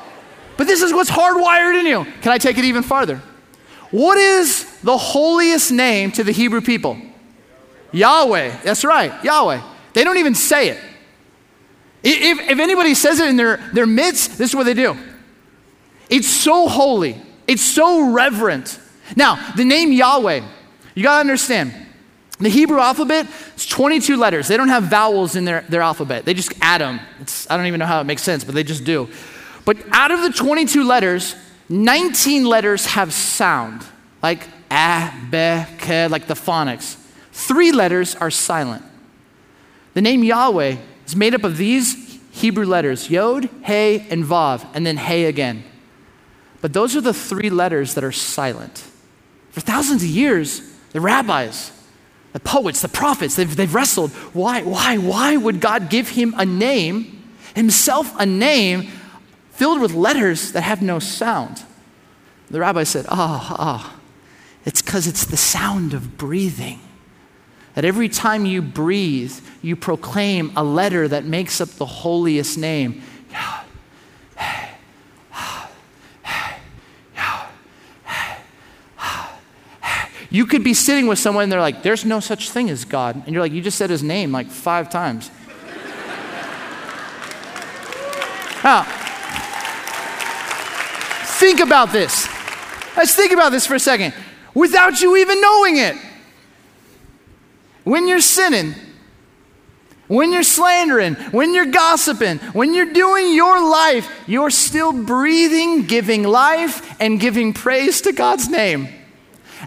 But 0.58 0.68
this 0.68 0.82
is 0.82 0.94
what's 0.94 1.10
hardwired 1.10 1.80
in 1.80 1.86
you. 1.86 2.06
Can 2.22 2.32
I 2.32 2.38
take 2.38 2.58
it 2.58 2.66
even 2.66 2.84
farther? 2.84 3.22
What 3.92 4.18
is 4.18 4.66
the 4.82 4.98
holiest 4.98 5.72
name 5.72 6.12
to 6.14 6.24
the 6.24 6.32
Hebrew 6.32 6.62
people? 6.62 6.98
Yahweh. 7.92 8.62
That's 8.64 8.84
right, 8.84 9.24
Yahweh. 9.24 9.62
They 9.94 10.04
don't 10.04 10.18
even 10.18 10.36
say 10.36 10.70
it. 10.70 10.80
If, 12.04 12.40
if 12.52 12.60
anybody 12.60 12.94
says 12.94 13.20
it 13.20 13.28
in 13.28 13.38
their, 13.38 13.58
their 13.74 13.88
midst, 13.88 14.38
this 14.38 14.52
is 14.52 14.56
what 14.56 14.66
they 14.66 14.74
do. 14.74 14.96
It's 16.10 16.30
so 16.30 16.68
holy, 16.68 17.22
it's 17.48 17.64
so 17.64 18.12
reverent. 18.12 18.80
Now, 19.16 19.54
the 19.56 19.66
name 19.66 19.92
Yahweh, 19.92 20.42
you 20.96 21.04
gotta 21.04 21.20
understand, 21.20 21.74
the 22.40 22.50
Hebrew 22.50 22.80
alphabet 22.80 23.28
is 23.56 23.66
22 23.66 24.16
letters. 24.16 24.48
They 24.48 24.58
don't 24.58 24.70
have 24.70 24.84
vowels 24.84 25.36
in 25.36 25.46
their, 25.46 25.62
their 25.70 25.82
alphabet, 25.82 26.26
they 26.26 26.34
just 26.34 26.54
add 26.62 26.82
them. 26.82 27.00
It's, 27.20 27.50
I 27.50 27.58
don't 27.58 27.66
even 27.66 27.80
know 27.80 27.86
how 27.86 28.02
it 28.02 28.06
makes 28.06 28.24
sense, 28.24 28.44
but 28.44 28.54
they 28.54 28.64
just 28.64 28.84
do. 28.84 29.10
But 29.66 29.78
out 29.92 30.12
of 30.12 30.22
the 30.22 30.32
22 30.32 30.84
letters, 30.84 31.36
19 31.70 32.46
letters 32.46 32.86
have 32.86 33.12
sound, 33.12 33.86
like 34.24 34.48
a, 34.72 35.12
be, 35.30 35.66
ke, 35.78 36.10
like 36.10 36.28
the 36.28 36.36
phonics. 36.36 36.96
Three 37.32 37.72
letters 37.72 38.16
are 38.16 38.32
silent. 38.32 38.84
The 39.94 40.02
name 40.02 40.24
Yahweh 40.24 40.78
is 41.06 41.16
made 41.16 41.34
up 41.34 41.44
of 41.44 41.58
these 41.58 42.20
Hebrew 42.32 42.66
letters 42.66 43.10
Yod, 43.10 43.50
Hey, 43.64 44.08
and 44.10 44.24
Vav, 44.24 44.66
and 44.74 44.86
then 44.86 44.98
Hey 44.98 45.26
again. 45.26 45.64
But 46.62 46.74
those 46.74 46.96
are 46.96 47.02
the 47.02 47.14
three 47.14 47.50
letters 47.50 47.96
that 47.96 48.04
are 48.04 48.12
silent. 48.12 48.84
For 49.52 49.62
thousands 49.62 50.04
of 50.04 50.10
years, 50.10 50.62
the 50.92 51.02
rabbis, 51.02 51.72
the 52.34 52.40
poets, 52.40 52.82
the 52.82 52.88
prophets, 52.88 53.36
they've, 53.36 53.56
they've 53.56 53.74
wrestled. 53.74 54.12
Why, 54.34 54.62
why, 54.64 54.98
why 54.98 55.38
would 55.38 55.60
God 55.60 55.90
give 55.90 56.10
him 56.10 56.34
a 56.38 56.46
name, 56.46 57.24
himself 57.56 58.14
a 58.20 58.26
name, 58.26 58.90
filled 59.52 59.82
with 59.82 59.94
letters 59.94 60.52
that 60.52 60.62
have 60.62 60.82
no 60.82 61.00
sound? 61.00 61.64
The 62.50 62.60
rabbi 62.60 62.84
said, 62.84 63.06
Ah, 63.10 63.50
oh, 63.52 63.56
ah, 63.60 63.94
oh, 63.96 64.00
it's 64.66 64.82
because 64.82 65.08
it's 65.08 65.26
the 65.26 65.38
sound 65.38 65.94
of 65.94 66.18
breathing. 66.18 66.80
That 67.76 67.86
every 67.86 68.10
time 68.10 68.46
you 68.46 68.62
breathe, 68.62 69.34
you 69.62 69.76
proclaim 69.76 70.52
a 70.56 70.64
letter 70.64 71.08
that 71.08 71.26
makes 71.26 71.62
up 71.62 71.70
the 71.70 71.86
holiest 71.86 72.58
name. 72.58 73.04
You 80.30 80.46
could 80.46 80.64
be 80.64 80.74
sitting 80.74 81.08
with 81.08 81.20
someone 81.20 81.44
and 81.44 81.52
they're 81.52 81.62
like, 81.62 81.84
there's 81.84 82.04
no 82.04 82.20
such 82.20 82.50
thing 82.50 82.70
as 82.70 82.86
God. 82.86 83.16
And 83.16 83.34
you're 83.34 83.42
like, 83.42 83.54
you 83.54 83.62
just 83.62 83.78
said 83.78 83.90
his 83.90 84.04
name 84.04 84.32
like 84.32 84.48
five 84.48 84.90
times. 84.90 85.30
now, 88.64 88.84
think 91.38 91.62
about 91.62 91.92
this. 91.92 92.28
Let's 92.98 93.16
think 93.16 93.32
about 93.32 93.52
this 93.52 93.66
for 93.66 93.76
a 93.76 93.80
second. 93.80 94.14
Without 94.54 95.02
you 95.02 95.16
even 95.18 95.40
knowing 95.40 95.78
it 95.78 95.96
when 97.84 98.08
you're 98.08 98.20
sinning, 98.20 98.74
when 100.08 100.34
you're 100.34 100.44
slandering, 100.44 101.16
when 101.32 101.54
you're 101.54 101.68
gossiping, 101.68 102.40
when 102.54 102.74
you're 102.74 102.92
doing 102.92 103.34
your 103.34 103.70
life, 103.70 104.10
you're 104.28 104.50
still 104.50 104.92
breathing, 104.92 105.84
giving 105.84 106.24
life, 106.24 106.96
and 107.00 107.20
giving 107.20 107.54
praise 107.54 108.02
to 108.02 108.12
God's 108.12 108.50
name. 108.50 108.90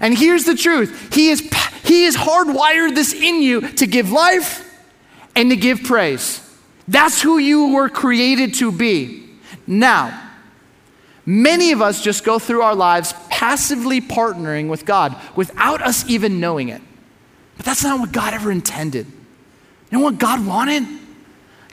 And 0.01 0.17
here's 0.17 0.45
the 0.45 0.55
truth 0.55 1.13
He 1.15 1.31
is, 1.31 1.41
he 1.85 2.05
has 2.05 2.17
hardwired 2.17 2.95
this 2.95 3.13
in 3.13 3.43
you 3.43 3.63
to 3.73 3.87
give 3.87 4.13
life 4.13 4.67
and 5.35 5.51
to 5.51 5.57
give 5.57 5.83
praise. 5.83 6.47
That's 6.87 7.23
who 7.23 7.39
you 7.39 7.69
were 7.75 7.89
created 7.89 8.55
to 8.55 8.73
be. 8.73 9.29
Now, 9.67 10.31
many 11.25 11.73
of 11.73 11.81
us 11.81 12.03
just 12.03 12.25
go 12.25 12.39
through 12.39 12.63
our 12.63 12.75
lives 12.75 13.15
passively 13.29 14.01
partnering 14.01 14.69
with 14.69 14.85
God 14.85 15.17
without 15.37 15.83
us 15.83 16.09
even 16.09 16.41
knowing 16.41 16.69
it. 16.69 16.83
But 17.57 17.67
that's 17.67 17.85
not 17.85 18.01
what 18.01 18.13
God 18.13 18.35
ever 18.35 18.51
intended. 18.51 19.07
You 19.91 19.99
know 19.99 20.05
what 20.05 20.19
God 20.19 20.47
wanted? 20.47 20.85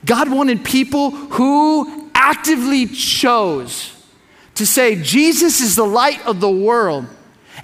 God 0.05 0.29
wanted 0.29 0.63
people 0.63 1.11
who 1.11 2.09
actively 2.13 2.87
chose 2.87 3.93
to 4.55 4.65
say, 4.65 5.01
Jesus 5.01 5.61
is 5.61 5.75
the 5.75 5.85
light 5.85 6.25
of 6.25 6.39
the 6.39 6.49
world. 6.49 7.05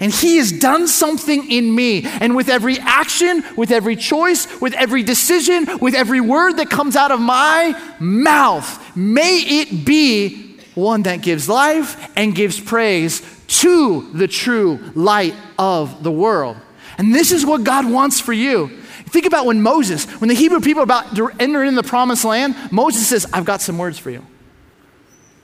And 0.00 0.12
he 0.12 0.38
has 0.38 0.50
done 0.50 0.88
something 0.88 1.50
in 1.50 1.74
me. 1.74 2.02
And 2.04 2.34
with 2.34 2.48
every 2.48 2.78
action, 2.78 3.44
with 3.56 3.70
every 3.70 3.96
choice, 3.96 4.60
with 4.60 4.74
every 4.74 5.02
decision, 5.02 5.78
with 5.80 5.94
every 5.94 6.20
word 6.20 6.54
that 6.54 6.70
comes 6.70 6.96
out 6.96 7.10
of 7.10 7.20
my 7.20 7.80
mouth, 8.00 8.96
may 8.96 9.38
it 9.38 9.84
be 9.84 10.56
one 10.74 11.02
that 11.02 11.22
gives 11.22 11.48
life 11.48 12.10
and 12.16 12.34
gives 12.34 12.58
praise 12.58 13.22
to 13.46 14.10
the 14.12 14.26
true 14.26 14.80
light 14.94 15.34
of 15.58 16.02
the 16.02 16.10
world. 16.10 16.56
And 16.98 17.14
this 17.14 17.32
is 17.32 17.46
what 17.46 17.64
God 17.64 17.90
wants 17.90 18.20
for 18.20 18.32
you. 18.32 18.68
Think 19.06 19.26
about 19.26 19.46
when 19.46 19.62
Moses, 19.62 20.06
when 20.20 20.28
the 20.28 20.34
Hebrew 20.34 20.60
people 20.60 20.80
are 20.80 20.84
about 20.84 21.14
to 21.14 21.30
enter 21.38 21.62
in 21.62 21.76
the 21.76 21.82
promised 21.82 22.24
land, 22.24 22.56
Moses 22.72 23.06
says, 23.06 23.26
I've 23.32 23.44
got 23.44 23.60
some 23.60 23.78
words 23.78 23.98
for 23.98 24.10
you. 24.10 24.26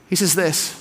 He 0.09 0.17
says 0.17 0.35
this 0.35 0.77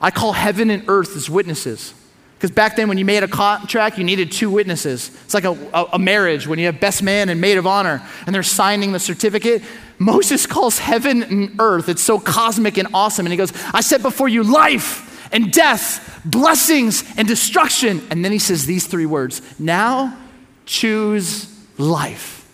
I 0.00 0.10
call 0.10 0.32
heaven 0.32 0.70
and 0.70 0.84
earth 0.88 1.16
as 1.16 1.28
witnesses. 1.28 1.94
Because 2.40 2.52
back 2.52 2.74
then, 2.74 2.88
when 2.88 2.96
you 2.96 3.04
made 3.04 3.22
a 3.22 3.28
contract, 3.28 3.98
you 3.98 4.04
needed 4.04 4.32
two 4.32 4.50
witnesses. 4.50 5.10
It's 5.26 5.34
like 5.34 5.44
a, 5.44 5.50
a, 5.74 5.84
a, 5.92 5.98
marriage 5.98 6.46
when 6.46 6.58
you 6.58 6.64
have 6.64 6.80
best 6.80 7.02
man 7.02 7.28
and 7.28 7.38
maid 7.38 7.58
of 7.58 7.66
honor, 7.66 8.00
and 8.24 8.34
they're 8.34 8.42
signing 8.42 8.92
the 8.92 8.98
certificate. 8.98 9.62
Moses 9.98 10.46
calls 10.46 10.78
heaven 10.78 11.22
and 11.22 11.60
earth. 11.60 11.90
It's 11.90 12.00
so 12.00 12.18
cosmic 12.18 12.78
and 12.78 12.88
awesome. 12.94 13.26
And 13.26 13.30
he 13.30 13.36
goes, 13.36 13.52
I 13.74 13.82
set 13.82 14.00
before 14.00 14.26
you 14.26 14.42
life 14.42 15.28
and 15.34 15.52
death, 15.52 16.22
blessings 16.24 17.04
and 17.18 17.28
destruction. 17.28 18.00
And 18.10 18.24
then 18.24 18.32
he 18.32 18.38
says 18.38 18.64
these 18.64 18.86
three 18.86 19.04
words 19.04 19.42
Now 19.58 20.16
choose 20.64 21.54
life. 21.76 22.50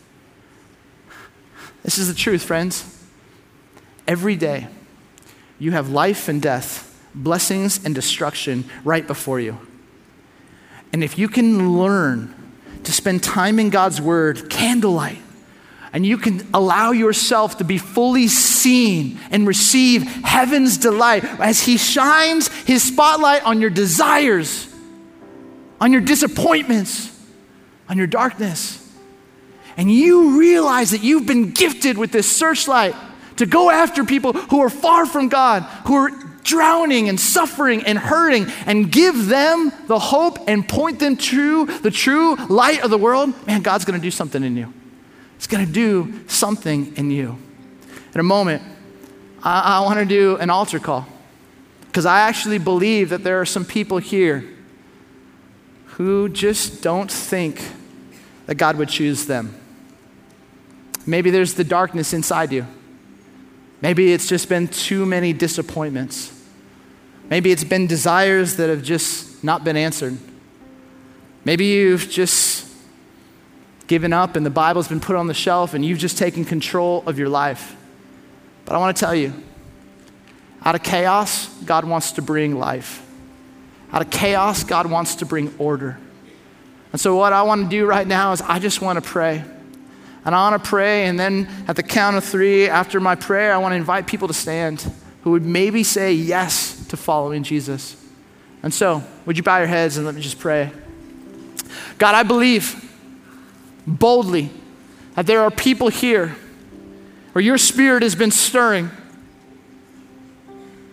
This 1.84 1.98
is 1.98 2.08
the 2.08 2.14
truth, 2.14 2.42
friends. 2.42 2.92
Every 4.08 4.34
day, 4.34 4.66
you 5.60 5.70
have 5.70 5.90
life 5.90 6.28
and 6.28 6.42
death 6.42 6.82
blessings 7.14 7.84
and 7.84 7.94
destruction 7.94 8.64
right 8.82 9.06
before 9.06 9.38
you. 9.38 9.56
And 10.96 11.04
if 11.04 11.18
you 11.18 11.28
can 11.28 11.76
learn 11.76 12.34
to 12.84 12.90
spend 12.90 13.22
time 13.22 13.58
in 13.58 13.68
God's 13.68 14.00
Word, 14.00 14.48
candlelight, 14.48 15.18
and 15.92 16.06
you 16.06 16.16
can 16.16 16.48
allow 16.54 16.92
yourself 16.92 17.58
to 17.58 17.64
be 17.64 17.76
fully 17.76 18.28
seen 18.28 19.20
and 19.30 19.46
receive 19.46 20.04
heaven's 20.24 20.78
delight 20.78 21.22
as 21.38 21.60
He 21.60 21.76
shines 21.76 22.48
His 22.64 22.82
spotlight 22.82 23.44
on 23.44 23.60
your 23.60 23.68
desires, 23.68 24.74
on 25.82 25.92
your 25.92 26.00
disappointments, 26.00 27.14
on 27.90 27.98
your 27.98 28.06
darkness. 28.06 28.82
And 29.76 29.92
you 29.92 30.40
realize 30.40 30.92
that 30.92 31.04
you've 31.04 31.26
been 31.26 31.50
gifted 31.50 31.98
with 31.98 32.10
this 32.10 32.34
searchlight 32.34 32.94
to 33.36 33.44
go 33.44 33.68
after 33.68 34.02
people 34.02 34.32
who 34.32 34.62
are 34.62 34.70
far 34.70 35.04
from 35.04 35.28
God, 35.28 35.62
who 35.86 35.94
are 35.94 36.10
drowning 36.46 37.08
and 37.08 37.20
suffering 37.20 37.82
and 37.84 37.98
hurting, 37.98 38.46
and 38.64 38.90
give 38.90 39.26
them 39.26 39.72
the 39.86 39.98
hope 39.98 40.38
and 40.48 40.66
point 40.66 40.98
them 41.00 41.16
to 41.16 41.66
the 41.66 41.90
true 41.90 42.36
light 42.48 42.82
of 42.82 42.90
the 42.90 42.96
world, 42.98 43.34
man, 43.46 43.60
God's 43.60 43.84
gonna 43.84 43.98
do 43.98 44.10
something 44.10 44.42
in 44.42 44.56
you. 44.56 44.72
He's 45.36 45.46
gonna 45.46 45.66
do 45.66 46.26
something 46.28 46.96
in 46.96 47.10
you. 47.10 47.36
In 48.14 48.20
a 48.20 48.22
moment, 48.22 48.62
I, 49.42 49.78
I 49.78 49.80
wanna 49.80 50.06
do 50.06 50.36
an 50.36 50.48
altar 50.48 50.78
call 50.78 51.06
because 51.88 52.06
I 52.06 52.20
actually 52.20 52.58
believe 52.58 53.10
that 53.10 53.24
there 53.24 53.40
are 53.40 53.46
some 53.46 53.64
people 53.64 53.98
here 53.98 54.44
who 55.96 56.28
just 56.28 56.82
don't 56.82 57.10
think 57.10 57.62
that 58.46 58.56
God 58.56 58.76
would 58.76 58.88
choose 58.88 59.26
them. 59.26 59.54
Maybe 61.06 61.30
there's 61.30 61.54
the 61.54 61.64
darkness 61.64 62.12
inside 62.12 62.52
you. 62.52 62.66
Maybe 63.80 64.12
it's 64.12 64.28
just 64.28 64.48
been 64.48 64.68
too 64.68 65.06
many 65.06 65.32
disappointments. 65.32 66.35
Maybe 67.28 67.50
it's 67.50 67.64
been 67.64 67.86
desires 67.86 68.56
that 68.56 68.70
have 68.70 68.82
just 68.82 69.42
not 69.42 69.64
been 69.64 69.76
answered. 69.76 70.16
Maybe 71.44 71.66
you've 71.66 72.08
just 72.08 72.66
given 73.86 74.12
up 74.12 74.36
and 74.36 74.44
the 74.44 74.50
Bible's 74.50 74.88
been 74.88 75.00
put 75.00 75.16
on 75.16 75.26
the 75.26 75.34
shelf 75.34 75.74
and 75.74 75.84
you've 75.84 75.98
just 75.98 76.18
taken 76.18 76.44
control 76.44 77.02
of 77.06 77.18
your 77.18 77.28
life. 77.28 77.76
But 78.64 78.74
I 78.74 78.78
want 78.78 78.96
to 78.96 79.00
tell 79.00 79.14
you 79.14 79.32
out 80.64 80.74
of 80.74 80.82
chaos, 80.82 81.46
God 81.64 81.84
wants 81.84 82.12
to 82.12 82.22
bring 82.22 82.58
life. 82.58 83.04
Out 83.92 84.02
of 84.02 84.10
chaos, 84.10 84.64
God 84.64 84.90
wants 84.90 85.16
to 85.16 85.26
bring 85.26 85.54
order. 85.58 85.96
And 86.90 87.00
so, 87.00 87.14
what 87.14 87.32
I 87.32 87.42
want 87.42 87.62
to 87.64 87.68
do 87.68 87.86
right 87.86 88.06
now 88.06 88.32
is 88.32 88.40
I 88.40 88.58
just 88.58 88.80
want 88.80 89.02
to 89.02 89.08
pray. 89.08 89.44
And 90.24 90.34
I 90.34 90.50
want 90.50 90.64
to 90.64 90.68
pray, 90.68 91.06
and 91.06 91.20
then 91.20 91.48
at 91.68 91.76
the 91.76 91.84
count 91.84 92.16
of 92.16 92.24
three, 92.24 92.68
after 92.68 92.98
my 92.98 93.14
prayer, 93.14 93.54
I 93.54 93.58
want 93.58 93.72
to 93.72 93.76
invite 93.76 94.08
people 94.08 94.26
to 94.26 94.34
stand 94.34 94.84
who 95.22 95.30
would 95.30 95.44
maybe 95.44 95.84
say 95.84 96.14
yes 96.14 96.75
to 96.86 96.96
following 96.96 97.42
Jesus. 97.42 98.02
And 98.62 98.72
so, 98.72 99.02
would 99.26 99.36
you 99.36 99.42
bow 99.42 99.58
your 99.58 99.66
heads 99.66 99.96
and 99.96 100.06
let 100.06 100.14
me 100.14 100.20
just 100.20 100.38
pray? 100.38 100.72
God, 101.98 102.14
I 102.14 102.22
believe 102.22 102.82
boldly 103.86 104.50
that 105.14 105.26
there 105.26 105.42
are 105.42 105.50
people 105.50 105.88
here 105.88 106.36
where 107.32 107.42
your 107.42 107.58
spirit 107.58 108.02
has 108.02 108.14
been 108.14 108.30
stirring. 108.30 108.90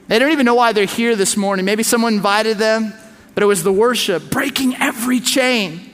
They 0.07 0.19
don't 0.19 0.31
even 0.31 0.45
know 0.45 0.55
why 0.55 0.73
they're 0.73 0.85
here 0.85 1.15
this 1.15 1.37
morning. 1.37 1.65
Maybe 1.65 1.83
someone 1.83 2.13
invited 2.13 2.57
them, 2.57 2.93
but 3.33 3.43
it 3.43 3.47
was 3.47 3.63
the 3.63 3.71
worship, 3.71 4.29
breaking 4.29 4.75
every 4.75 5.19
chain 5.19 5.89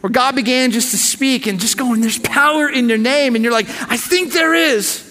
where 0.00 0.10
God 0.10 0.34
began 0.34 0.72
just 0.72 0.90
to 0.90 0.98
speak 0.98 1.46
and 1.46 1.60
just 1.60 1.76
going, 1.76 2.00
There's 2.00 2.18
power 2.18 2.68
in 2.68 2.88
your 2.88 2.98
name. 2.98 3.36
And 3.36 3.44
you're 3.44 3.52
like, 3.52 3.68
I 3.88 3.96
think 3.96 4.32
there 4.32 4.54
is. 4.54 5.08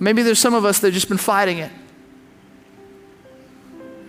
Maybe 0.00 0.22
there's 0.22 0.38
some 0.38 0.54
of 0.54 0.64
us 0.64 0.80
that 0.80 0.88
have 0.88 0.94
just 0.94 1.08
been 1.08 1.18
fighting 1.18 1.58
it. 1.58 1.70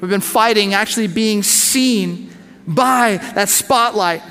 We've 0.02 0.10
been 0.10 0.22
fighting 0.22 0.74
actually 0.74 1.08
being 1.08 1.44
seen 1.44 2.32
by 2.68 3.18
that 3.36 3.50
spotlight. 3.50 4.22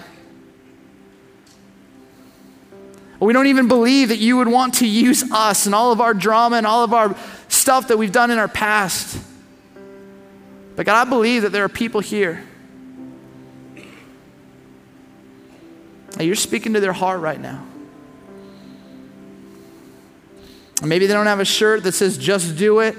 We 3.21 3.33
don't 3.33 3.49
even 3.49 3.69
believe 3.69 4.11
that 4.11 4.19
you 4.19 4.37
would 4.37 4.49
want 4.49 4.75
to 4.75 4.87
use 4.87 5.31
us 5.33 5.67
and 5.67 5.75
all 5.75 5.91
of 5.91 6.01
our 6.01 6.15
drama 6.15 6.57
and 6.57 6.67
all 6.67 6.85
of 6.85 6.95
our 6.95 7.17
stuff 7.49 7.89
that 7.89 7.99
we've 7.99 8.13
done 8.13 8.31
in 8.31 8.39
our 8.39 8.49
past. 8.49 9.19
But 10.77 10.87
God, 10.87 11.07
I 11.07 11.11
believe 11.11 11.43
that 11.43 11.51
there 11.51 11.65
are 11.65 11.69
people 11.69 12.01
here 12.01 12.45
that 16.13 16.25
you're 16.25 16.37
speaking 16.37 16.75
to 16.75 16.81
their 16.81 16.93
heart 16.93 17.21
right 17.21 17.41
now. 17.41 17.65
Maybe 20.83 21.07
they 21.07 21.13
don't 21.13 21.27
have 21.27 21.41
a 21.41 21.45
shirt 21.45 21.83
that 21.83 21.93
says 21.93 22.17
just 22.17 22.57
do 22.57 22.79
it, 22.81 22.97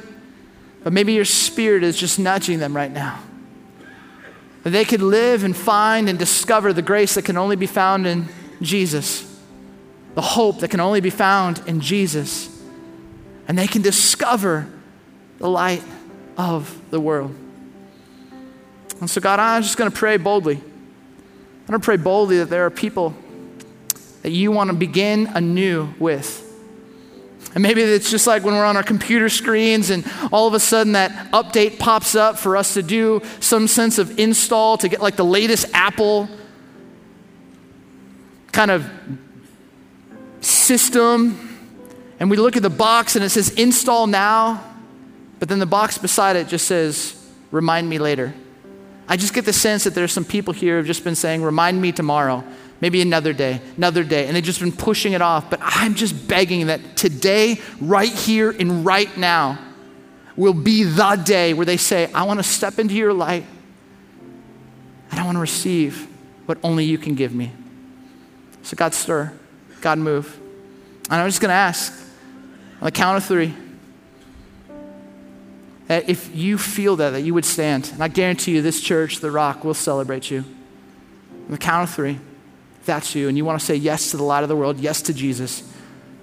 but 0.83 0.93
maybe 0.93 1.13
your 1.13 1.25
spirit 1.25 1.83
is 1.83 1.97
just 1.97 2.19
nudging 2.19 2.59
them 2.59 2.75
right 2.75 2.91
now. 2.91 3.19
That 4.63 4.71
they 4.71 4.85
could 4.85 5.01
live 5.01 5.43
and 5.43 5.55
find 5.55 6.09
and 6.09 6.17
discover 6.17 6.73
the 6.73 6.81
grace 6.81 7.15
that 7.15 7.25
can 7.25 7.37
only 7.37 7.55
be 7.55 7.65
found 7.65 8.05
in 8.07 8.27
Jesus, 8.61 9.39
the 10.15 10.21
hope 10.21 10.59
that 10.59 10.69
can 10.69 10.79
only 10.79 11.01
be 11.01 11.09
found 11.09 11.61
in 11.65 11.79
Jesus, 11.79 12.61
and 13.47 13.57
they 13.57 13.67
can 13.67 13.81
discover 13.81 14.67
the 15.37 15.49
light 15.49 15.83
of 16.37 16.79
the 16.89 16.99
world. 16.99 17.35
And 18.99 19.09
so, 19.09 19.21
God, 19.21 19.39
I'm 19.39 19.61
just 19.61 19.77
going 19.77 19.89
to 19.89 19.97
pray 19.97 20.17
boldly. 20.17 20.55
I'm 20.55 21.67
going 21.67 21.79
to 21.79 21.85
pray 21.85 21.97
boldly 21.97 22.39
that 22.39 22.49
there 22.49 22.65
are 22.65 22.69
people 22.69 23.15
that 24.23 24.31
you 24.31 24.51
want 24.51 24.69
to 24.69 24.75
begin 24.75 25.27
anew 25.27 25.93
with. 25.99 26.45
And 27.55 27.63
maybe 27.63 27.81
it's 27.81 28.11
just 28.11 28.27
like 28.27 28.43
when 28.43 28.53
we're 28.53 28.65
on 28.65 28.77
our 28.77 28.83
computer 28.83 29.27
screens 29.27 29.89
and 29.89 30.05
all 30.31 30.47
of 30.47 30.53
a 30.53 30.59
sudden 30.59 30.93
that 30.93 31.31
update 31.31 31.79
pops 31.79 32.13
up 32.13 32.37
for 32.37 32.55
us 32.55 32.75
to 32.75 32.83
do 32.83 33.21
some 33.39 33.67
sense 33.67 33.97
of 33.97 34.19
install 34.19 34.77
to 34.77 34.87
get 34.87 35.01
like 35.01 35.15
the 35.15 35.25
latest 35.25 35.65
Apple 35.73 36.29
kind 38.51 38.69
of 38.69 38.89
system. 40.41 41.45
And 42.19 42.29
we 42.29 42.37
look 42.37 42.55
at 42.55 42.61
the 42.61 42.69
box 42.69 43.15
and 43.15 43.25
it 43.25 43.29
says 43.29 43.49
install 43.51 44.05
now, 44.05 44.63
but 45.39 45.49
then 45.49 45.59
the 45.59 45.65
box 45.65 45.97
beside 45.97 46.35
it 46.35 46.47
just 46.47 46.67
says 46.67 47.15
remind 47.51 47.89
me 47.89 47.97
later. 47.97 48.33
I 49.07 49.17
just 49.17 49.33
get 49.33 49.45
the 49.45 49.53
sense 49.53 49.85
that 49.85 49.95
there's 49.95 50.11
some 50.11 50.25
people 50.25 50.53
here 50.53 50.77
who've 50.77 50.85
just 50.85 51.03
been 51.03 51.15
saying, 51.15 51.41
remind 51.41 51.81
me 51.81 51.91
tomorrow 51.91 52.43
maybe 52.81 53.01
another 53.01 53.33
day, 53.33 53.61
another 53.77 54.03
day, 54.03 54.27
and 54.27 54.35
they've 54.35 54.43
just 54.43 54.59
been 54.59 54.71
pushing 54.71 55.13
it 55.13 55.21
off. 55.21 55.49
But 55.49 55.59
I'm 55.61 55.95
just 55.95 56.27
begging 56.27 56.67
that 56.67 56.95
today, 56.95 57.59
right 57.81 58.11
here 58.11 58.51
and 58.51 58.85
right 58.85 59.15
now, 59.17 59.59
will 60.35 60.53
be 60.53 60.83
the 60.83 61.15
day 61.15 61.53
where 61.53 61.65
they 61.65 61.77
say, 61.77 62.11
I 62.13 62.23
want 62.23 62.39
to 62.39 62.43
step 62.43 62.79
into 62.79 62.95
your 62.95 63.13
light 63.13 63.45
and 65.11 65.19
I 65.19 65.25
want 65.25 65.35
to 65.35 65.41
receive 65.41 66.07
what 66.45 66.57
only 66.63 66.85
you 66.85 66.97
can 66.97 67.15
give 67.15 67.33
me. 67.33 67.51
So, 68.63 68.77
God, 68.77 68.93
stir, 68.93 69.33
God, 69.81 69.97
move. 69.97 70.39
And 71.09 71.21
I'm 71.21 71.27
just 71.27 71.41
going 71.41 71.49
to 71.49 71.55
ask 71.55 71.91
on 72.79 72.85
the 72.85 72.91
count 72.91 73.17
of 73.17 73.25
three 73.25 73.53
that 75.87 76.07
if 76.07 76.33
you 76.35 76.57
feel 76.57 76.95
that, 76.97 77.09
that 77.09 77.21
you 77.21 77.33
would 77.33 77.45
stand. 77.45 77.89
And 77.93 78.03
I 78.03 78.07
guarantee 78.07 78.51
you, 78.53 78.61
this 78.61 78.79
church, 78.79 79.19
The 79.19 79.31
Rock, 79.31 79.65
will 79.65 79.73
celebrate 79.73 80.29
you. 80.31 80.45
On 81.47 81.51
the 81.51 81.57
count 81.57 81.89
of 81.89 81.93
three 81.93 82.19
that's 82.85 83.15
you 83.15 83.27
and 83.27 83.37
you 83.37 83.45
want 83.45 83.59
to 83.59 83.65
say 83.65 83.75
yes 83.75 84.11
to 84.11 84.17
the 84.17 84.23
light 84.23 84.43
of 84.43 84.49
the 84.49 84.55
world, 84.55 84.79
yes 84.79 85.01
to 85.03 85.13
Jesus, 85.13 85.63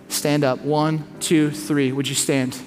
stand 0.08 0.44
up. 0.44 0.60
One, 0.60 1.06
two, 1.20 1.50
three. 1.50 1.92
Would 1.92 2.08
you 2.08 2.14
stand? 2.14 2.58